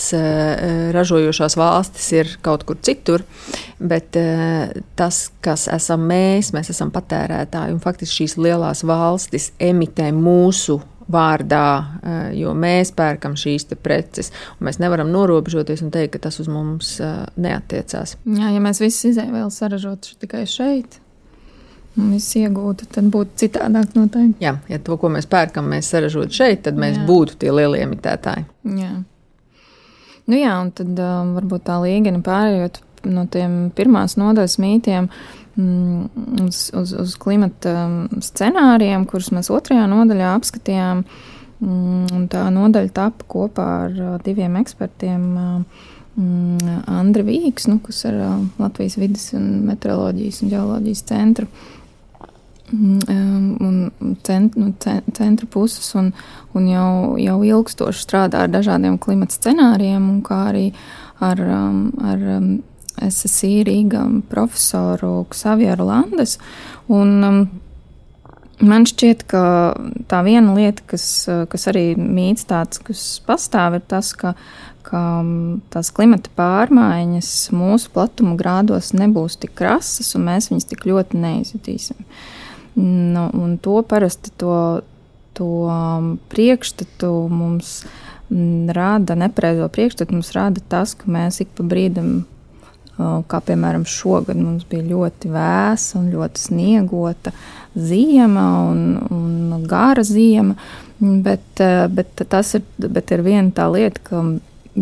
[0.96, 3.24] ražojošās valstis ir kaut kur citur,
[3.78, 4.16] bet
[4.98, 11.68] tas, kas esam mēs, mēs esam patērētāji, un faktiski šīs lielās valstis emitē mūsu vārdā,
[12.36, 14.28] jo mēs pērkam šīs preces.
[14.60, 16.98] Mēs nevaram norobežoties un teikt, ka tas uz mums
[17.40, 18.18] neatiecās.
[18.28, 20.98] Jā, ja mēs visi izēvēlu saražotu tikai šeit,
[21.98, 24.44] viss iegūtu, tad būtu citādāk noteikti.
[24.44, 27.06] Jā, ja to, ko mēs pērkam, mēs saražotu šeit, tad mēs jā.
[27.08, 28.46] būtu tie lielie emitētāji.
[28.78, 28.92] Jā.
[30.28, 35.08] Nu jā, un tad um, varbūt tā līgani pārējot no tiem pirmās nodaļas mītiem
[35.56, 41.04] mm, uz, uz, uz klimata um, scenārijiem, kurus mēs otrajā nodaļā apskatījām.
[41.58, 45.24] Mm, tā nodaļa tapa kopā ar uh, diviem ekspertiem.
[45.32, 45.88] Uh,
[46.20, 51.48] mm, Andri Vīks, nu, kas ir uh, Latvijas vidas un meteoroloģijas un ģeoloģijas centra
[52.72, 53.92] un
[54.22, 54.74] cent, nu,
[55.12, 56.12] centra puses, un,
[56.52, 60.66] un jau, jau ilgstoši strādā ar dažādiem klimata scenārijiem, kā arī
[61.24, 61.40] ar,
[62.12, 62.26] ar
[63.08, 66.38] SSI Rīgā profesoru Xavieru Landes.
[66.88, 67.48] Un,
[68.58, 69.40] Man šķiet, ka
[70.10, 71.04] tā viena lieta, kas,
[71.46, 74.32] kas arī mīts tāds, kas pastāv, ir tas, ka,
[74.82, 75.02] ka
[75.70, 82.02] tās klimata pārmaiņas mūsu platuma grādos nebūs tik krasas, un mēs viņas tik ļoti neizjutīsim.
[82.02, 82.26] Uh,
[82.78, 84.80] Nu, un to parasti to,
[85.34, 87.82] to um, priekšstatu mums
[88.30, 93.82] mm, rada, nepareizo priekšstatu mums rada tas, ka mēs ik pa brīdim, uh, kā piemēram
[93.82, 97.34] šogad, mums bija ļoti vēsa un ļoti sniegota
[97.74, 100.54] ziema un, un gara ziema.
[100.98, 104.22] Bet, uh, bet tas ir, bet ir viena tā lieta, ka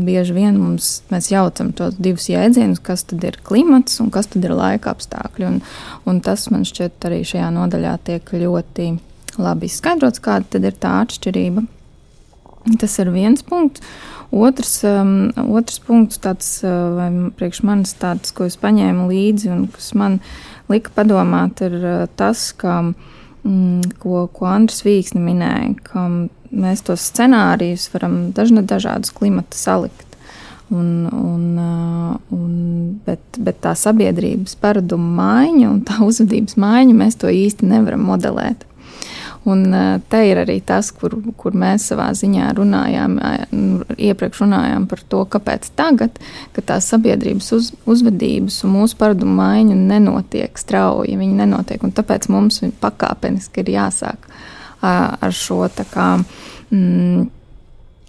[0.05, 4.45] bieži vien mums, mēs jaucam tos divus jēdzienus, kas tad ir klimats un kas tad
[4.45, 5.49] ir laika apstākļi.
[5.49, 5.61] Un,
[6.09, 8.91] un tas man šķiet arī šajā nodaļā tiek ļoti
[9.41, 11.67] labi izskaidrots, kāda tad ir tā atšķirība.
[12.81, 13.85] Tas ir viens punkts.
[14.35, 19.67] Otrs, um, otrs punkts, tāds, uh, vai priekš manis tāds, ko es paņēmu līdzi un
[19.71, 20.19] kas man
[20.73, 22.81] lika padomāt, ir uh, tas, ka,
[23.47, 26.09] mm, ko, ko Andris Vīksni minēja, ka
[26.51, 30.05] mēs tos scenārijus varam dažna, dažādus klimata salikt.
[30.71, 32.55] Un, un, uh, un,
[33.07, 38.67] bet, bet tā sabiedrības paradumu maiņa un tā uzvedības maiņa mēs to īsti nevaram modelēt.
[39.47, 39.71] Un
[40.11, 43.13] te ir arī tas, kur, kur mēs savā ziņā runājām,
[43.55, 46.19] nu, iepriekš runājām par to, kāpēc tagad,
[46.57, 52.27] kad tās sabiedrības uz, uzvedības un mūsu paradumu maiņa nenotiek strauji, viņi nenotiek, un tāpēc
[52.35, 54.27] mums pakāpeniski ir jāsāk
[54.87, 56.11] ar šo tā kā.
[56.71, 57.27] Mm,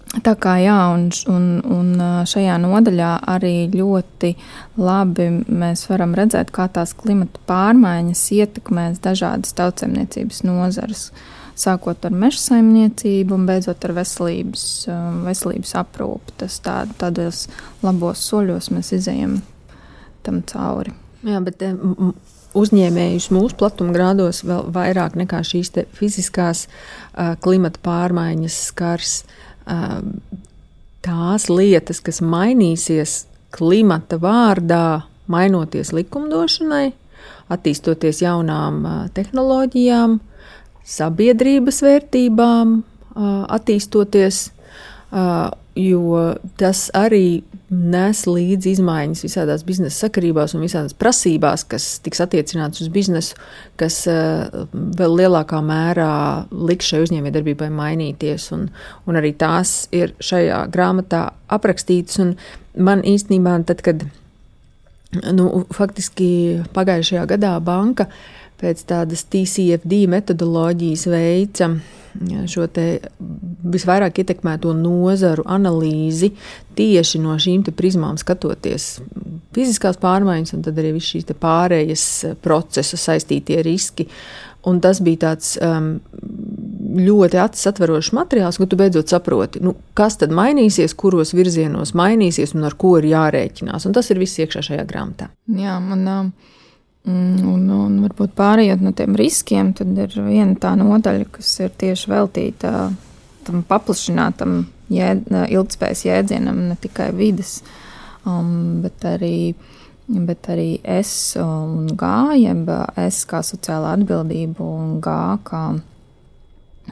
[0.08, 1.88] Tā kā jā, un, un, un
[2.26, 4.30] šajā nodaļā arī ļoti
[4.80, 11.02] labi mēs varam redzēt, kā tās klimata pārmaiņas ietekmēs dažādas tautsēmniecības nozares,
[11.60, 14.64] sākot ar meža saimniecību un beidzot ar veselības,
[15.28, 16.38] veselības aprūpi.
[16.40, 17.44] Tas tā, tādos
[17.84, 19.42] labos soļos mēs izējam
[20.24, 20.96] tam cauri.
[21.28, 21.60] Jā, bet
[22.56, 29.22] uzņēmējus mūsu platumgrādos vēl vairāk nekā šīs fiziskās uh, klimata pārmaiņas skars.
[29.68, 30.00] Uh,
[31.04, 33.24] tās lietas, kas mainīsies
[33.54, 36.92] klimata vārdā, mainoties likumdošanai,
[37.52, 38.82] attīstoties jaunām
[39.16, 40.18] tehnoloģijām,
[40.88, 42.74] sabiedrības vērtībām,
[43.58, 44.40] attīstoties,
[45.78, 46.24] jo
[46.60, 52.88] tas arī nes līdzi izmaiņas visādās biznesa sakarībās un visādās prasībās, kas tiks attiecināts uz
[52.92, 53.36] biznesu,
[53.80, 56.12] kas uh, vēl lielākā mērā
[56.52, 58.48] liks šai uzņēmējdarbībai mainīties.
[58.56, 58.68] Un,
[59.04, 62.22] un arī tās ir šajā grāmatā aprakstītas.
[62.78, 64.06] Man īstenībā, tad, kad
[65.34, 66.30] nu, faktiski
[66.76, 68.08] pagājušajā gadā banka
[68.58, 71.72] pēc tādas TCFD metodoloģijas veica
[72.50, 72.66] šo
[73.68, 76.32] visvairāk ietekmēto nozaru analīzi
[76.78, 78.98] tieši no šīm prizmām skatoties.
[79.54, 82.04] Fiziskās pārmaiņas, un tad arī viss šīs pārējas
[82.42, 84.08] procesa saistītie riski.
[84.66, 86.00] Un tas bija tāds um,
[86.98, 92.56] ļoti acis atverošs materiāls, ka tu beidzot saproti, nu, kas tad mainīsies, kuros virzienos mainīsies
[92.58, 93.86] un ar ko ir jārēķinās.
[93.86, 95.30] Un tas ir viss iekšā šajā grāmatā.
[95.54, 96.06] Jā, man.
[96.08, 96.54] Uh
[97.06, 102.10] un, un varbūt pārējot no tiem riskiem, tad ir viena tā nodaļa, kas ir tieši
[102.10, 102.72] veltīta
[103.46, 104.60] tam paplašinātam
[104.92, 107.58] jēd, ilgspējas jēdzienam, ne tikai vidas,
[108.28, 109.54] um, bet, arī,
[110.08, 112.10] bet arī es un G,
[112.42, 112.68] jeb
[113.00, 115.16] es kā sociālā atbildība un G
[115.48, 115.62] kā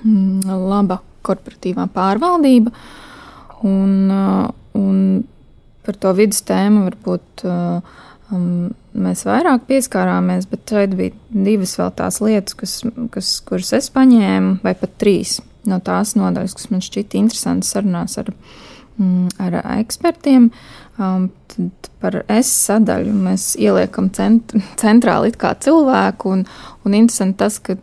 [0.03, 2.73] mm, laba korporatīvā pārvaldība.
[3.67, 4.99] Un, uh, un
[5.87, 7.97] par to vidus tēmu varbūt uh,
[8.35, 8.69] um,
[9.01, 12.79] mēs vairāk pieskārāmies, bet šeit bija divas vēl tās lietas, kas,
[13.15, 18.19] kas, kuras es paņēmu, vai pat trīs no tās nodaļas, kas man šķita interesantas sarunās
[18.23, 18.31] ar,
[18.99, 20.51] mm, ar ekspertiem.
[20.97, 26.47] Um, tad par es sadaļu mēs ieliekam cent, centrāli kā cilvēku, un,
[26.87, 27.77] un interesanti tas, ka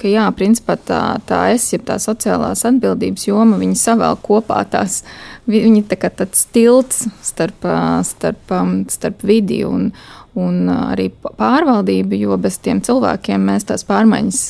[0.00, 5.02] ka jā, principā tā, tā es, ja tā sociālās atbildības joma, viņi savēl kopā tās,
[5.50, 7.66] viņi tā kā tāds tilts starp,
[8.08, 8.54] starp,
[8.92, 9.90] starp vidi un,
[10.38, 14.42] un arī pārvaldību, jo bez tiem cilvēkiem mēs tās pārmaiņas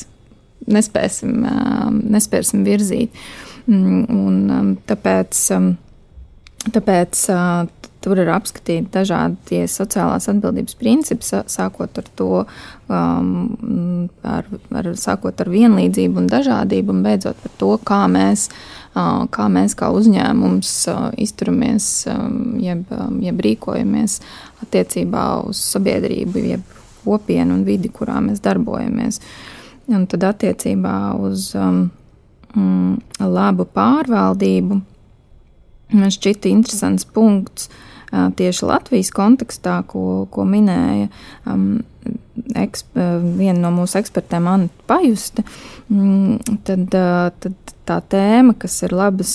[0.71, 1.45] nespēsim,
[2.13, 3.15] nespēsim virzīt.
[3.69, 5.45] Mm, un tāpēc,
[6.73, 7.25] tāpēc
[8.01, 12.29] Tur ir apskatīti dažādi sociālās atbildības principi, sākot ar to,
[12.89, 18.47] um, ar, ar, sākot ar vienlīdzību un dažādību, un beidzot par to, kā mēs,
[18.93, 20.73] kā, mēs kā uzņēmums
[21.23, 21.87] izturamies,
[22.61, 22.91] jeb,
[23.23, 24.19] jeb rīkojamies
[24.65, 29.21] attiecībā uz sabiedrību, jeb kopienu un vidi, kurā mēs darbojamies.
[29.91, 34.81] Un tad attiecībā uz mm, labu pārvaldību
[35.91, 37.69] man šķita interesants punkts
[38.11, 41.07] tieši Latvijas kontekstā, ko, ko minēja
[41.47, 41.79] um,
[42.59, 42.97] eksp,
[43.37, 45.45] viena no mūsu ekspertēm, Anna Pajuste,
[45.87, 46.97] mm, tad,
[47.45, 47.55] tad
[47.87, 49.31] tā tēma, kas ir labas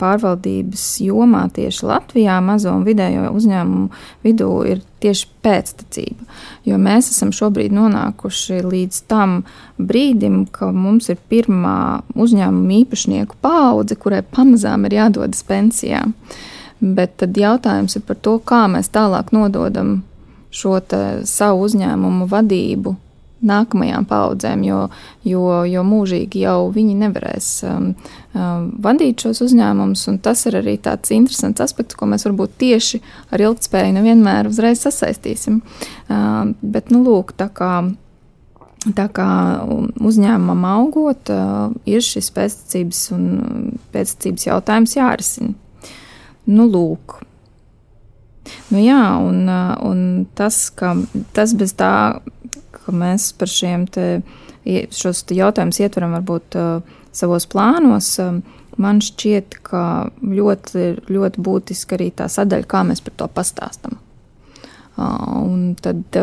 [0.00, 3.88] pārvaldības jomā tieši Latvijā, mazo un vidējo uzņēmumu
[4.26, 6.28] vidū, ir tieši pēctecība.
[6.68, 9.40] Jo mēs esam šobrīd nonākuši līdz tam
[9.78, 16.04] brīdim, ka mums ir pirmā uzņēmuma īpašnieku paudze, kurai pamazām ir jādodas pensijā.
[16.80, 20.00] Bet tad jautājums ir par to, kā mēs tālāk nododam
[20.54, 20.78] šo
[21.26, 22.94] savu uzņēmumu vadību
[23.44, 24.80] nākamajām paudzēm, jo,
[25.26, 27.92] jo, jo mūžīgi jau viņi nevarēs um,
[28.34, 30.06] um, vadīt šos uzņēmumus.
[30.24, 33.02] Tas ir arī tāds interesants aspekts, ko mēs varbūt tieši
[33.34, 35.62] ar ilgspēju nevienmēr uzreiz sasaistīsim.
[36.08, 37.72] Um, bet, nu, lūk, tā kā.
[38.94, 39.26] Tā kā
[39.66, 43.24] uzņēmumam augot, uh, ir šis pēctecības un
[43.92, 45.50] pēctecības jautājums jārisina.
[46.46, 47.18] Nu, lūk.
[48.70, 49.48] Nu, jā, un,
[49.84, 50.00] un
[50.38, 50.94] tas, ka
[51.36, 51.90] tas bez tā,
[52.88, 54.08] ka mēs par šiem te,
[54.64, 56.58] šos te jautājumus ietveram varbūt
[57.14, 58.10] savos plānos,
[58.78, 59.84] man šķiet, ka
[60.22, 63.98] ļoti, ļoti būtiski arī tā sadaļa, kā mēs par to pastāstam.
[64.98, 66.18] Un tad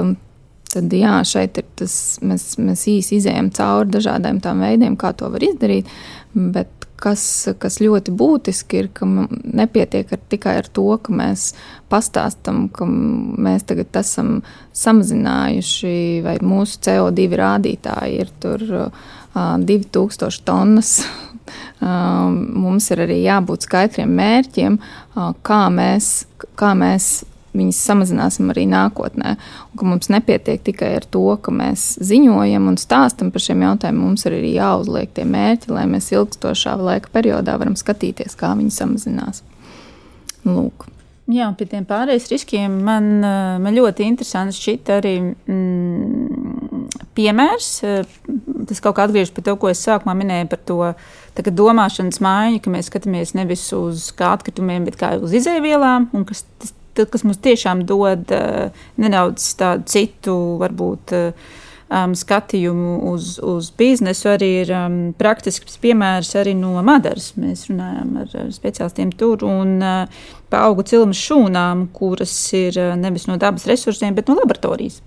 [0.76, 1.95] tad jā, šeit ir tas,
[2.26, 5.89] mēs, mēs īsi izējām cauri dažādiem tām veidiem, kā to var izdarīt.
[6.36, 7.24] Bet kas,
[7.60, 11.50] kas ļoti būtiski ir, ka nepietiek ar tikai ar to, ka mēs
[11.91, 14.39] pastāstam, ka mēs tagad esam
[14.76, 20.98] samazinājuši, vai mūsu CO2 rādītāji ir tur uh, 2000 tonnas.
[21.82, 24.78] Mums ir arī jābūt skaidriem mērķiem,
[25.46, 26.12] kā mēs,
[26.58, 27.10] kā mēs
[27.58, 29.36] viņas samazināsim arī nākotnē.
[29.76, 34.01] Un mums nepietiek tikai ar to, ka mēs ziņojam un stāstam par šiem jautājumiem.
[34.06, 38.76] Mums ir arī jāuzliek tie mērķi, lai mēs ilgstošā laika periodā varam skatīties, kā viņi
[38.76, 39.43] samazinās.
[40.45, 40.89] Lūk.
[41.26, 46.84] Jā, pie tiem pārējiem riskiem man, eh, man ļoti interesants šķiet arī mm,
[47.18, 47.70] piemērs.
[47.82, 48.12] Eh,
[48.70, 52.74] tas kaut kā atgriežas pie tā, ko es sākumā minēju par to domāšanas maiņu, ka
[52.74, 57.43] mēs skatāmies nevis uz kā atkritumiem, bet kā uz izēvielām, un kas tas kas mums
[57.43, 61.16] tiešām dod uh, nedaudz tādu citu, varbūt.
[61.16, 67.34] Uh, um, skatījumu uz, uz biznesu, arī ir um, praktisks piemērs arī no Madaras.
[67.39, 73.28] Mēs runājām ar, ar speciālistiem tur un uh, par augu cilmes šūnām, kuras ir nevis
[73.30, 75.02] no dabas resursiem, bet no laboratorijas.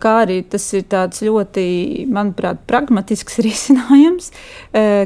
[0.00, 1.62] Kā arī tas ir tāds ļoti,
[2.10, 4.32] manuprāt, pragmatisks risinājums,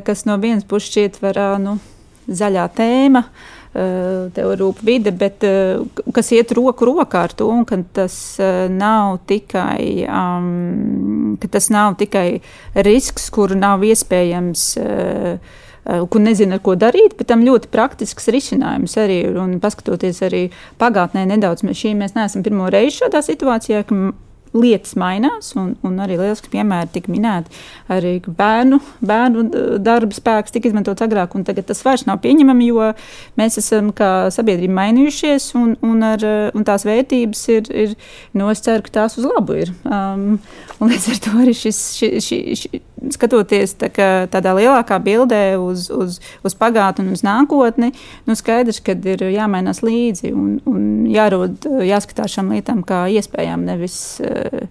[0.07, 1.77] kas no vienas puses šķiet var, uh, nu,
[2.25, 3.27] zaļā tēma.
[3.29, 5.81] Uh, Eh, tev rūp vide, bet eh,
[6.15, 11.97] kas iet roku rokā ar to, un ka tas eh, nav tikai, um, tas nav
[11.99, 12.29] tikai
[12.87, 14.71] risks, kuru nav iespējams
[15.85, 19.35] kur nezina, ar ko darīt, bet tam ļoti praktisks risinājums arī ir.
[19.61, 20.47] Paskatoties arī
[20.81, 23.99] pagātnē nedaudz, mēs šī mēs neesam pirmo reizi šādā situācijā, ka
[24.55, 27.53] lietas mainās, un, un arī lieliski piemēri tika minēti.
[27.93, 29.45] Arī bērnu, bērnu
[29.83, 32.93] darba spēks tika izmantots agrāk, un tagad tas vairs nav pieņemami, jo
[33.41, 37.97] mēs esam kā sabiedrība mainījušies, un, un, ar, un tās vērtības ir, ir
[38.33, 39.75] no nu, es ceru, ka tās uz labu ir.
[39.85, 40.39] Um,
[40.79, 42.83] un līdz ar to arī šis, ši, ši, ši,
[43.15, 47.93] skatoties tā kā, tādā lielākā bildē uz, uz, uz pagātni un uz nākotni,
[48.29, 53.99] nu skaidrs, ka ir jāmainās līdzi un, un jārod, jāskatās šām lietām kā iespējām, nevis
[54.25, 54.65] uh,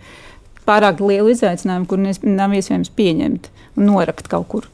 [0.68, 4.70] pārāk lielu izaicinājumu, kur nav iespējams pieņemt un norakt kaut kur.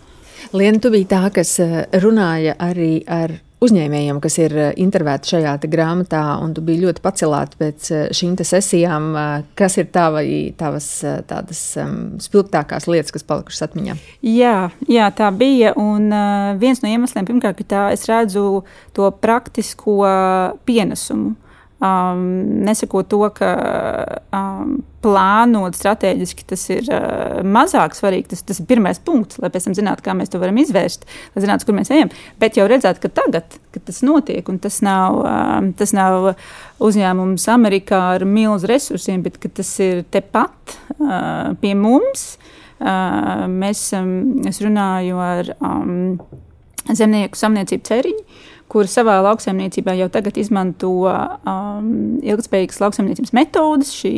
[0.55, 5.55] Liena, tu biji tā, kas eh, runāja arī ar uzņēmējiem, kas ir eh, intervēti šajā
[5.67, 9.09] grāmatā, un tu biji ļoti pacelāta pēc eh, šīm sesijām.
[9.19, 10.23] Eh, kas ir tava,
[10.59, 10.87] tavas
[11.29, 13.97] tādas um, spilgtākās lietas, kas palikušas atmiņā?
[14.25, 14.55] Jā,
[14.87, 15.73] jā, tā bija.
[15.79, 18.63] Un uh, viens no iemesliem, pirmkārt, ka tā es redzu
[18.95, 19.99] to praktisko
[20.67, 21.35] pienesumu.
[21.79, 22.23] Um,
[22.67, 23.49] nesakot to, ka
[24.35, 28.33] um, plānot strateģiski tas ir uh, mazāk svarīgi.
[28.33, 31.43] Tas, tas ir pirmais punkts, lai pēc tam zinātu, kā mēs to varam izvērst, lai
[31.45, 32.11] zinātu, kur mēs ejam.
[32.41, 36.33] Bet jau redzēt, ka tagad, kad tas notiek, un tas nav, um, tas nav
[36.83, 42.33] uzņēmums Amerikā ar milzu resursiem, bet tas ir tepat uh, pie mums.
[42.79, 46.19] Uh, mēs, um, es runāju ar um,
[46.91, 51.89] zemnieku samniecību ceriņu kur savā lauksaimniecībā jau tagad izmanto um,
[52.21, 54.13] ilgspējīgas lauksaimniecības metodes, šī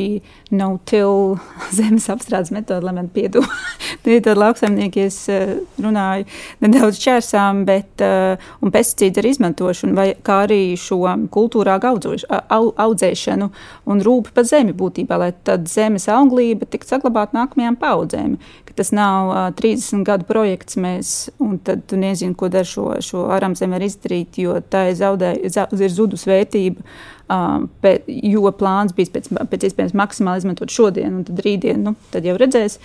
[0.56, 1.38] no-till
[1.78, 3.48] zemes apstrādes metode, lai man piedotu.
[4.04, 6.28] Tad lauksaimnieki es uh, runāju
[6.64, 11.00] nedaudz čērsām, bet uh, un pesticīdu arī izmantošanu, vai kā arī šo
[11.32, 13.50] kultūrā audzoš, au, audzēšanu
[13.92, 18.36] un rūpi par zemi būtībā, lai tad zemes auglība tiktu saglabāta nākamajām paudzēm.
[18.78, 23.26] Tas nav uh, 30 gadu projekts, mēs, un tad tu nezini, ko dar šo, šo
[23.36, 26.86] aramzemi var izdarīt, jo tā ir, zaudē, ir zudus vērtība.
[27.32, 31.94] Um, bet, jo plāns bija pēc, pēc iespējas maksimāli izmantot šodien, un tad rītdien, nu,
[32.12, 32.76] tad jau redzēs.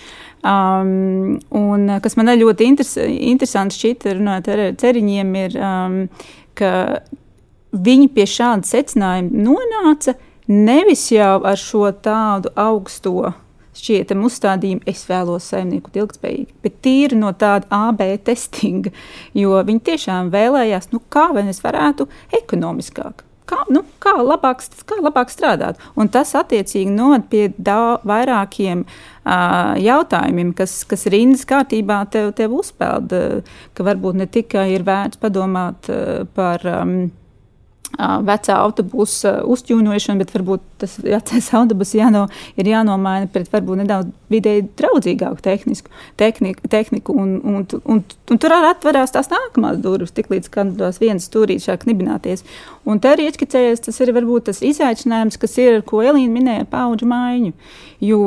[0.47, 5.99] Um, un kas man ļoti interes, interesanti šķita, runājot ar ceriņiem, ir, um,
[6.59, 6.71] ka
[7.75, 10.15] viņi pie šāda secinājuma nonāca
[10.47, 13.33] nevis jau ar šo tādu augsto
[13.77, 18.93] šķietam uzstādījumu, es vēlos saimnieku ilgspējīgi, bet tīri no tāda AB testinga,
[19.37, 22.09] jo viņi tiešām vēlējās, nu kā vai es varētu
[22.43, 23.27] ekonomiskāk.
[23.47, 25.79] Kā, nu, kā, labāk, kā labāk strādāt?
[25.95, 32.57] Un tas attiecīgi noved pie daudz vairākiem uh, jautājumiem, kas, kas rindas kārtībā tev, tev
[32.59, 33.15] uzpeld.
[33.15, 36.67] Uh, ka varbūt ne tikai ir vērts padomāt uh, par.
[36.67, 36.99] Um,
[37.97, 42.27] vecā autobusa uzķūnošana, bet varbūt tas vecais autobus jāno,
[42.59, 48.43] ir jānomaina pret varbūt nedaudz vidēji draudzīgāku tehnisku, tehniku, tehniku un, un, un, un, un
[48.43, 52.45] tur arī atverās tās nākamās durvis, tik līdz kādās vienas stūrīs sāk nibināties.
[52.87, 57.09] Un te arī ieskicējies, tas ir varbūt tas izaicinājums, kas ir, ko Elīna minēja, paudžu
[57.11, 57.51] maiņu,
[58.07, 58.21] jo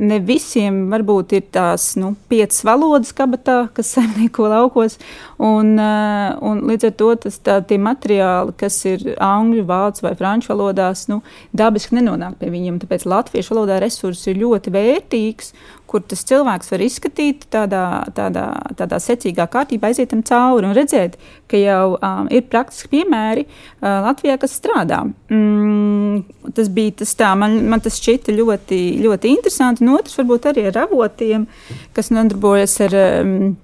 [0.00, 4.96] ne visiem varbūt ir tās, nu, piecas valodas kabatā, kas saimnieko laukos,
[5.36, 10.54] un, un līdz ar to tas tā, tie materiāli, kas ir angļu, vācu vai franču
[10.54, 11.20] valodās, nu,
[11.52, 12.80] dabiski nenonāk pie viņiem.
[12.80, 15.52] Tāpēc latviešu valodā resurss ir ļoti vērtīgs,
[15.94, 17.84] kur tas cilvēks var izskatīt tādā,
[18.16, 21.14] tādā, tādā secīgā kārtībā, aiziet tam cauri un redzēt,
[21.50, 25.04] ka jau um, ir praktiski piemēri uh, Latvijā, kas strādā.
[25.30, 26.24] Mm,
[26.56, 30.66] tas bija tas tā, man, man tas šķita ļoti, ļoti interesanti, un otrs varbūt arī
[30.72, 31.46] ar avotiem,
[31.94, 32.98] kas nodarbojas ar.
[33.22, 33.54] Um,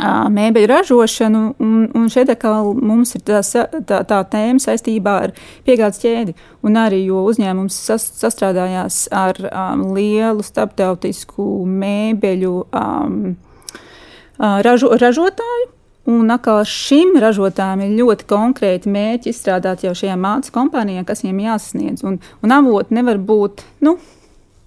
[0.00, 3.40] mēbeļu ražošanu, un, un šeit atkal mums ir tā,
[3.86, 5.34] tā, tā tēma saistībā ar
[5.66, 6.34] piegādes ķēdi.
[6.66, 13.20] Un arī, jo uzņēmums sas, sastrādājās ar um, lielu starptautisku mēbeļu um,
[14.38, 15.68] ražo, ražotāju.
[16.10, 21.42] Un atkal šim ražotājam ir ļoti konkrēti mērķi izstrādāt jau šajā mācību kompānijā, kas viņiem
[21.44, 22.06] jāsasniedz.
[22.08, 23.98] Un, un avoti nevar būt, nu,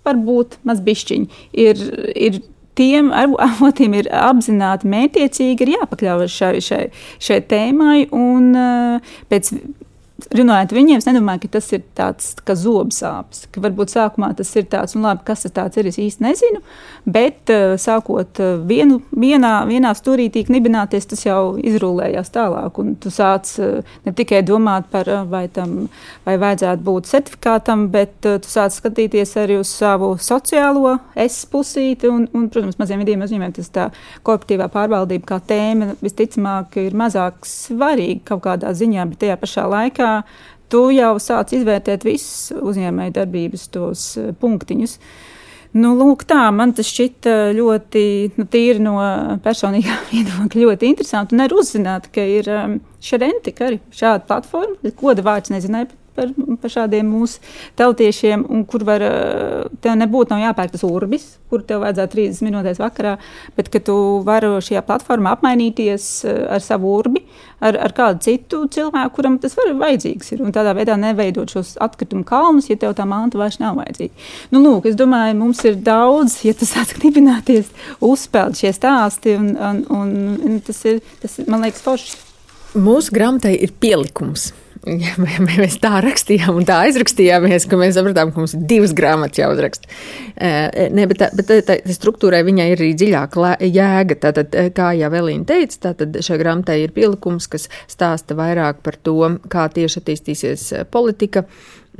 [0.06, 1.42] varbūt mazbišķiņi.
[1.66, 1.82] Ir,
[2.14, 2.40] ir
[2.80, 3.12] tiem
[3.48, 6.84] avotiem ir apzināti mētiecīgi, ir jāpakļaujas šai, šai,
[7.24, 7.98] šai tēmai.
[8.14, 9.54] Un, uh, pēc
[10.32, 13.48] runājot ar viņiem, es nedomāju, ka tas ir tāds kā zobsāpes.
[13.54, 16.62] Ka varbūt sākumā tas ir tāds, un labi, kas tas ir, es īsti nezinu.
[17.06, 22.80] Bet uh, sākot uh, vienu, vienā, vienā stūrītī knibināties, tas jau izrullējās tālāk.
[22.82, 25.88] Un tu sāc uh, ne tikai domāt par, vai tam
[26.26, 32.10] vai vajadzētu būt certifikātam, bet tu sāc skatīties arī uz savu sociālo es pusīti.
[32.12, 33.88] Un, un, protams, maziem vidiem uzņēmējiem tas tā
[34.26, 40.13] korporatīvā pārvaldība kā tēma visticamāk ir mazāk svarīga kaut kādā ziņā, bet tajā pašā laikā
[40.72, 44.98] tu jau sāc izvērtēt visus uzņēmēju darbības tos eh, punktiņus.
[45.74, 48.04] Nu, lūk, tā man tas šķita ļoti,
[48.38, 48.98] nu, tīri no
[49.46, 51.34] personīgā viedokļa, ļoti interesanti.
[51.34, 53.32] Un arī uzzināt, ka ir um, šāda
[53.66, 57.42] arī šāda platforma, koda vārds nezināja par, par šādiem mūsu
[57.80, 62.82] tautiešiem, un kur var, eh, tev nebūtu jāpērk tas urbis, kur tev vajadzētu 30 minūtēs
[62.82, 63.18] vakarā,
[63.58, 63.96] bet ka tu
[64.26, 67.24] vari šajā platformā apmainīties eh, ar savu urbi,
[67.62, 71.76] ar, ar kādu citu cilvēku, kuram tas var vajadzīgs ir, un tādā veidā neveidot šos
[71.84, 74.28] atkritumu kalnus, ja tev tā manta vairs nav vajadzīga.
[74.54, 77.72] Nu, lūk, es domāju, mums ir daudz, ja tas sāk dibināties,
[78.04, 80.14] uzspēlēt šie stāsti, un, un, un,
[80.50, 82.20] un tas ir, tas, man liekas, forši.
[82.74, 84.50] Mūsu grāmatai ir pielikums
[84.88, 85.14] ja
[85.44, 89.92] mēs tā rakstījām un tā aizrakstījāmies, ka mēs sapratām, ka mums ir divas grāmatas jāuzraksta.
[90.94, 94.20] Ne, bet tā, bet tā, tā struktūrai viņai ir arī dziļāka jēga.
[94.28, 99.18] Tātad, kā jau Elīna teica, tātad šai grāmatai ir pielikums, kas stāsta vairāk par to,
[99.52, 101.48] kā tieši attīstīsies politika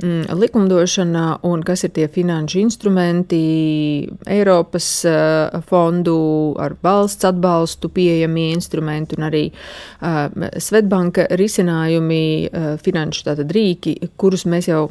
[0.02, 9.14] likumdošana un kas ir tie finanšu instrumenti, Eiropas uh, fondu ar valsts atbalstu pieejamie instrumenti
[9.14, 10.26] un arī uh,
[10.58, 14.88] Svetbanka risinājumi, uh, finanšu tātad rīki, kurus mēs jau,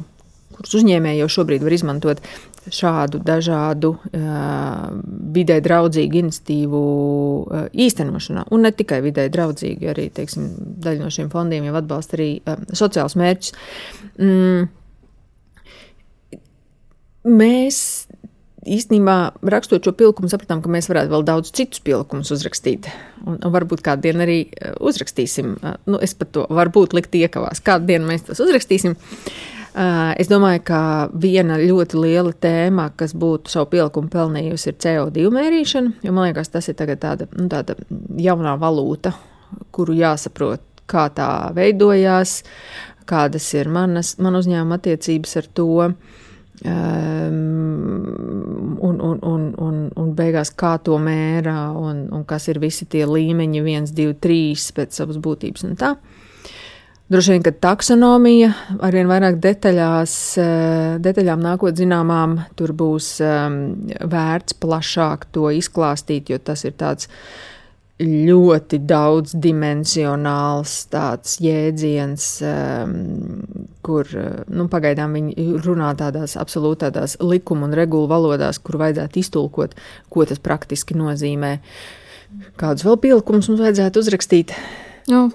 [0.56, 2.24] kurus uzņēmēji jau šobrīd var izmantot
[2.64, 3.90] šādu dažādu
[5.36, 8.46] vidē draudzīgu iniciatīvu uh, īstenošanā.
[8.56, 10.48] Un ne tikai vidē draudzīgi, arī teiksim,
[10.86, 12.30] daļa no šiem fondiem jau atbalsta arī
[12.72, 13.52] sociālus mērķus.
[14.16, 14.72] Mm,
[17.24, 17.78] Mēs
[18.68, 19.16] īstenībā
[19.48, 22.90] rakstot šo pilkumu, sapratām, ka mēs varētu vēl daudz citus pilkumus uzrakstīt.
[23.24, 25.58] Un, un varbūt kādu dienu arī eh, uzrakstīsim.
[25.60, 27.64] Eh, nu, es pat to varbūt likt iekavās.
[27.64, 28.96] Kādu dienu mēs tos uzrakstīsim.
[28.96, 35.32] Eh, es domāju, ka viena ļoti liela tēma, kas būtu savu pielikumu pelnījusi, ir CO2
[35.34, 35.98] mērīšana.
[36.06, 37.78] Jo man liekas, tas ir tāda, nu, tāda
[38.20, 39.16] jaunā valūta,
[39.76, 42.42] kuru jāsaprot, kā tā veidojās,
[43.08, 45.72] kādas ir manas, man uzņēmuma attiecības ar to.
[45.84, 46.22] Uh,
[46.62, 52.86] Um, un, un, un, un, un beigās kā to mērā, un, un kas ir visi
[52.86, 55.96] tie līmeņi, viens, divi, trīs pēc savas būtības un tā.
[57.12, 58.52] Droši vien, ka taksonomija
[58.86, 63.58] arvien vairāk detaļās, eh, detaļām nākot zināmām, tur būs um,
[64.14, 67.53] vērts plašāk to izklāstīt, jo tas ir tāds uh,
[68.02, 72.96] ļoti daudzdimensionāls tāds jēdziens, um,
[73.86, 74.10] kur
[74.50, 79.78] nu, pagaidām viņi runā tādās absolūti tādās likuma un regulu valodās, kur vajadzētu iztulkot,
[80.10, 81.60] ko tas praktiski nozīmē.
[82.58, 84.56] Kādus vēl pielikumus mums vajadzētu uzrakstīt?
[85.12, 85.28] Nu,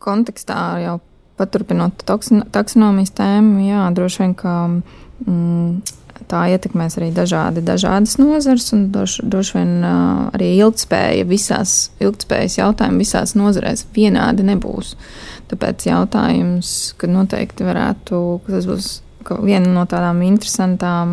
[0.00, 0.98] kontekstā jau
[1.40, 5.99] paturpinot taksonomijas tēmu, jā, droši vien, ka mm,
[6.30, 13.04] tā ietekmēs arī dažādi, dažādas nozares, un droši, droši vien arī ilgspēja visās, ilgspējas jautājumi
[13.04, 14.94] visās nozarēs vienādi nebūs.
[15.50, 18.90] Tāpēc jautājums, ka noteikti varētu, ka tas būs
[19.44, 21.10] viena no tādām interesantām,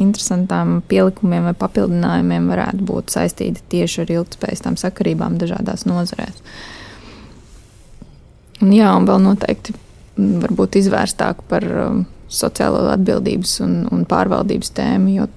[0.00, 6.38] interesantām pielikumiem vai papildinājumiem varētu būt saistīta tieši ar ilgspējas tām sakarībām dažādās nozarēs.
[8.62, 9.74] Un jā, un vēl noteikti
[10.18, 11.66] varbūt izvērstāk par
[12.28, 15.28] sociālo atbildības un, un pārvaldības tēmu, jo,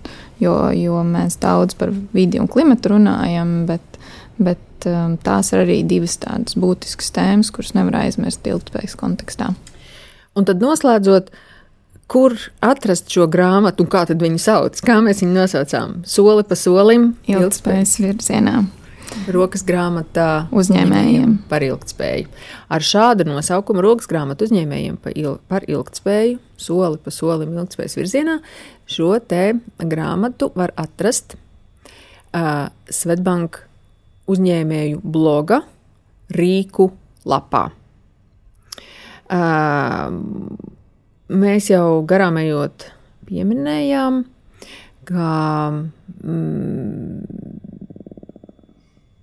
[0.44, 4.02] jo, jo mēs daudz par vidi un klimatu runājam, bet,
[4.42, 9.54] bet um, tās ir arī divas tādas būtiskas tēmas, kuras nevar aizmirst ilgspējas kontekstā.
[10.38, 11.32] Un tad noslēdzot,
[12.12, 14.80] kur atrast šo grāmatu un kā tad viņu sauc?
[14.84, 15.98] Kā mēs viņu nosaucām?
[16.08, 18.62] Soli pa solim, ilgspējas virzienā.
[19.32, 22.30] Rokas grāmatā uzņēmējiem par ilgspēju.
[22.72, 25.00] Ar šādu nosaukumu rokas grāmatu uzņēmējiem
[25.52, 28.38] par ilgspēju, soli pa solim ilgspējas virzienā,
[28.90, 33.64] šo te grāmatu var atrast uh, Svetbank
[34.32, 35.62] uzņēmēju bloga
[36.32, 36.92] rīku
[37.28, 37.68] lapā.
[39.32, 40.12] Uh,
[41.32, 42.90] mēs jau garām ejot
[43.30, 44.24] pieminējām,
[45.08, 45.28] ka
[45.72, 47.22] mm,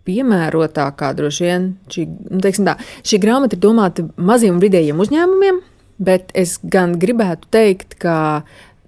[0.09, 5.61] piemērotākā droši vien šī, nu, tā, šī grāmata ir domāta maziem un vidējiem uzņēmumiem,
[5.99, 8.17] bet es gan gribētu teikt, ka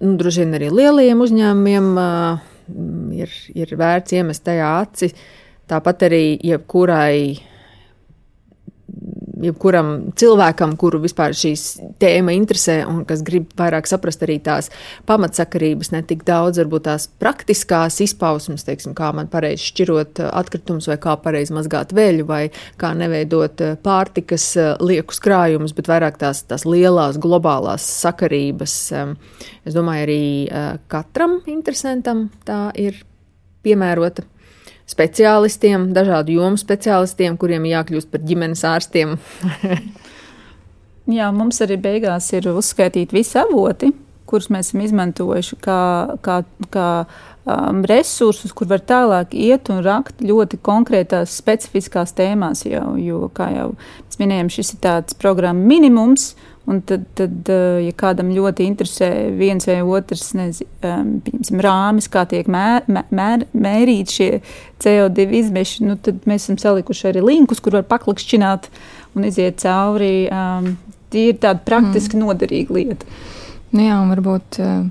[0.01, 2.41] nu, droši vien arī lielajiem uzņēmumiem uh,
[3.19, 5.13] ir, ir vērts iemest tajā aci.
[5.71, 7.39] Tāpat arī jebkurai
[9.45, 11.65] jebkuram cilvēkam, kuru vispār šīs
[12.03, 14.71] tēma interesē un kas grib vairāk saprast arī tās
[15.09, 20.89] pamatsakarības, ne tik daudz varbūt tās praktiskās izpausmes, teiksim, kā man pareizi šķirot uh, atkritumus
[20.91, 22.43] vai kā pareizi mazgāt veļu vai
[22.81, 28.77] kā neveidot uh, pārtikas uh, liekus krājumus, bet vairāk tās, tās lielās globālās sakarības.
[29.67, 30.23] Es domāju, arī
[30.91, 32.99] katram interesantam tā ir
[33.65, 34.25] piemērota
[34.91, 39.17] speciālistiem, dažādu jomu speciālistiem, kuriem jākļūst par ģimenes ārstiem.
[41.17, 43.91] Jā, mums arī beigās ir uzskaitīti visi avoti,
[44.31, 45.81] kurus mēs esam izmantojuši kā,
[46.23, 46.37] kā,
[46.71, 52.63] kā um, resursus, kur var tālāk iet un rakt ļoti konkrētās, specifiskās tēmās.
[52.69, 53.73] Jau, jo, kā jau
[54.21, 56.35] minējām, šis ir tāds programma minimums.
[56.35, 62.27] Uh, Un tad, tad, eh, ja kādam ļoti interesē viens vai otrs nezinu, rāmis, kā
[62.29, 64.29] tiek mēr, mēr, mērīt šie
[64.85, 68.69] CO2 izmeši, nu, tad mēs esam salikuši arī linkus, kur var paklikšķināt
[69.17, 70.29] un iziet cauri.
[70.31, 70.77] Um,
[71.11, 72.25] tie ir tādi praktiski mm.
[72.27, 73.21] noderīgi lieta.
[73.75, 74.83] Nu jā, un varbūt eh,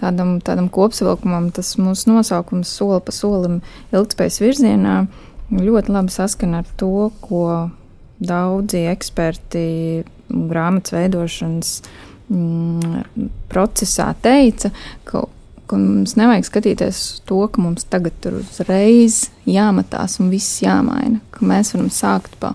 [0.00, 3.60] tādam, tādam kopsavilkumam tas mūsu nosaukums soli pa solim
[3.92, 5.00] ilgspējas virzienā
[5.48, 7.70] ļoti labi saskana ar to, ko
[8.18, 9.64] daudzi eksperti
[10.28, 11.72] grāmatas veidošanas
[12.28, 13.02] mm,
[13.50, 14.70] procesā teica,
[15.08, 15.24] ka,
[15.68, 21.48] ka mums nevajag skatīties to, ka mums tagad tur uzreiz jāmatās un viss jāmaina, ka
[21.48, 22.54] mēs varam sākt pa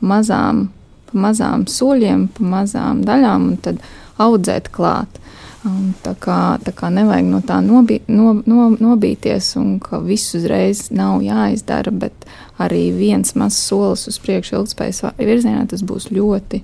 [0.00, 0.68] mazām,
[1.10, 3.82] pa mazām soļiem, pa mazām daļām un tad
[4.20, 5.16] audzēt klāt.
[5.60, 10.32] Un tā, kā, tā kā nevajag no tā nobi, no, no, nobīties, un ka viss
[10.38, 12.24] uzreiz nav jāizdara, bet
[12.56, 16.62] arī viens mazs solis uz priekšu ilgspējas virzienā tas būs ļoti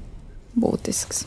[0.57, 1.27] būtisks.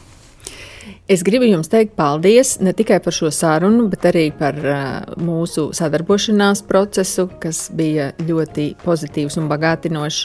[1.09, 4.77] Es gribu jums teikt paldies ne tikai par šo sarunu, bet arī par uh,
[5.17, 10.23] mūsu sadarbošanās procesu, kas bija ļoti pozitīvs un bagātinošs.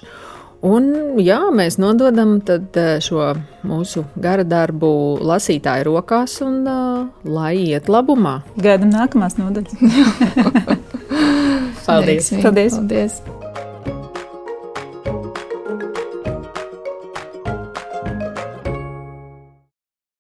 [0.65, 0.87] Un,
[1.21, 2.39] jā, mēs nododam
[3.05, 3.35] šo
[3.69, 4.89] mūsu gara darbu
[5.21, 8.39] lasītāju rokās, un uh, lai iet labumā.
[8.57, 9.77] Gaidām nākamās nodaļas.
[11.87, 12.33] paldies!
[12.41, 12.81] paldies.
[12.81, 13.21] paldies.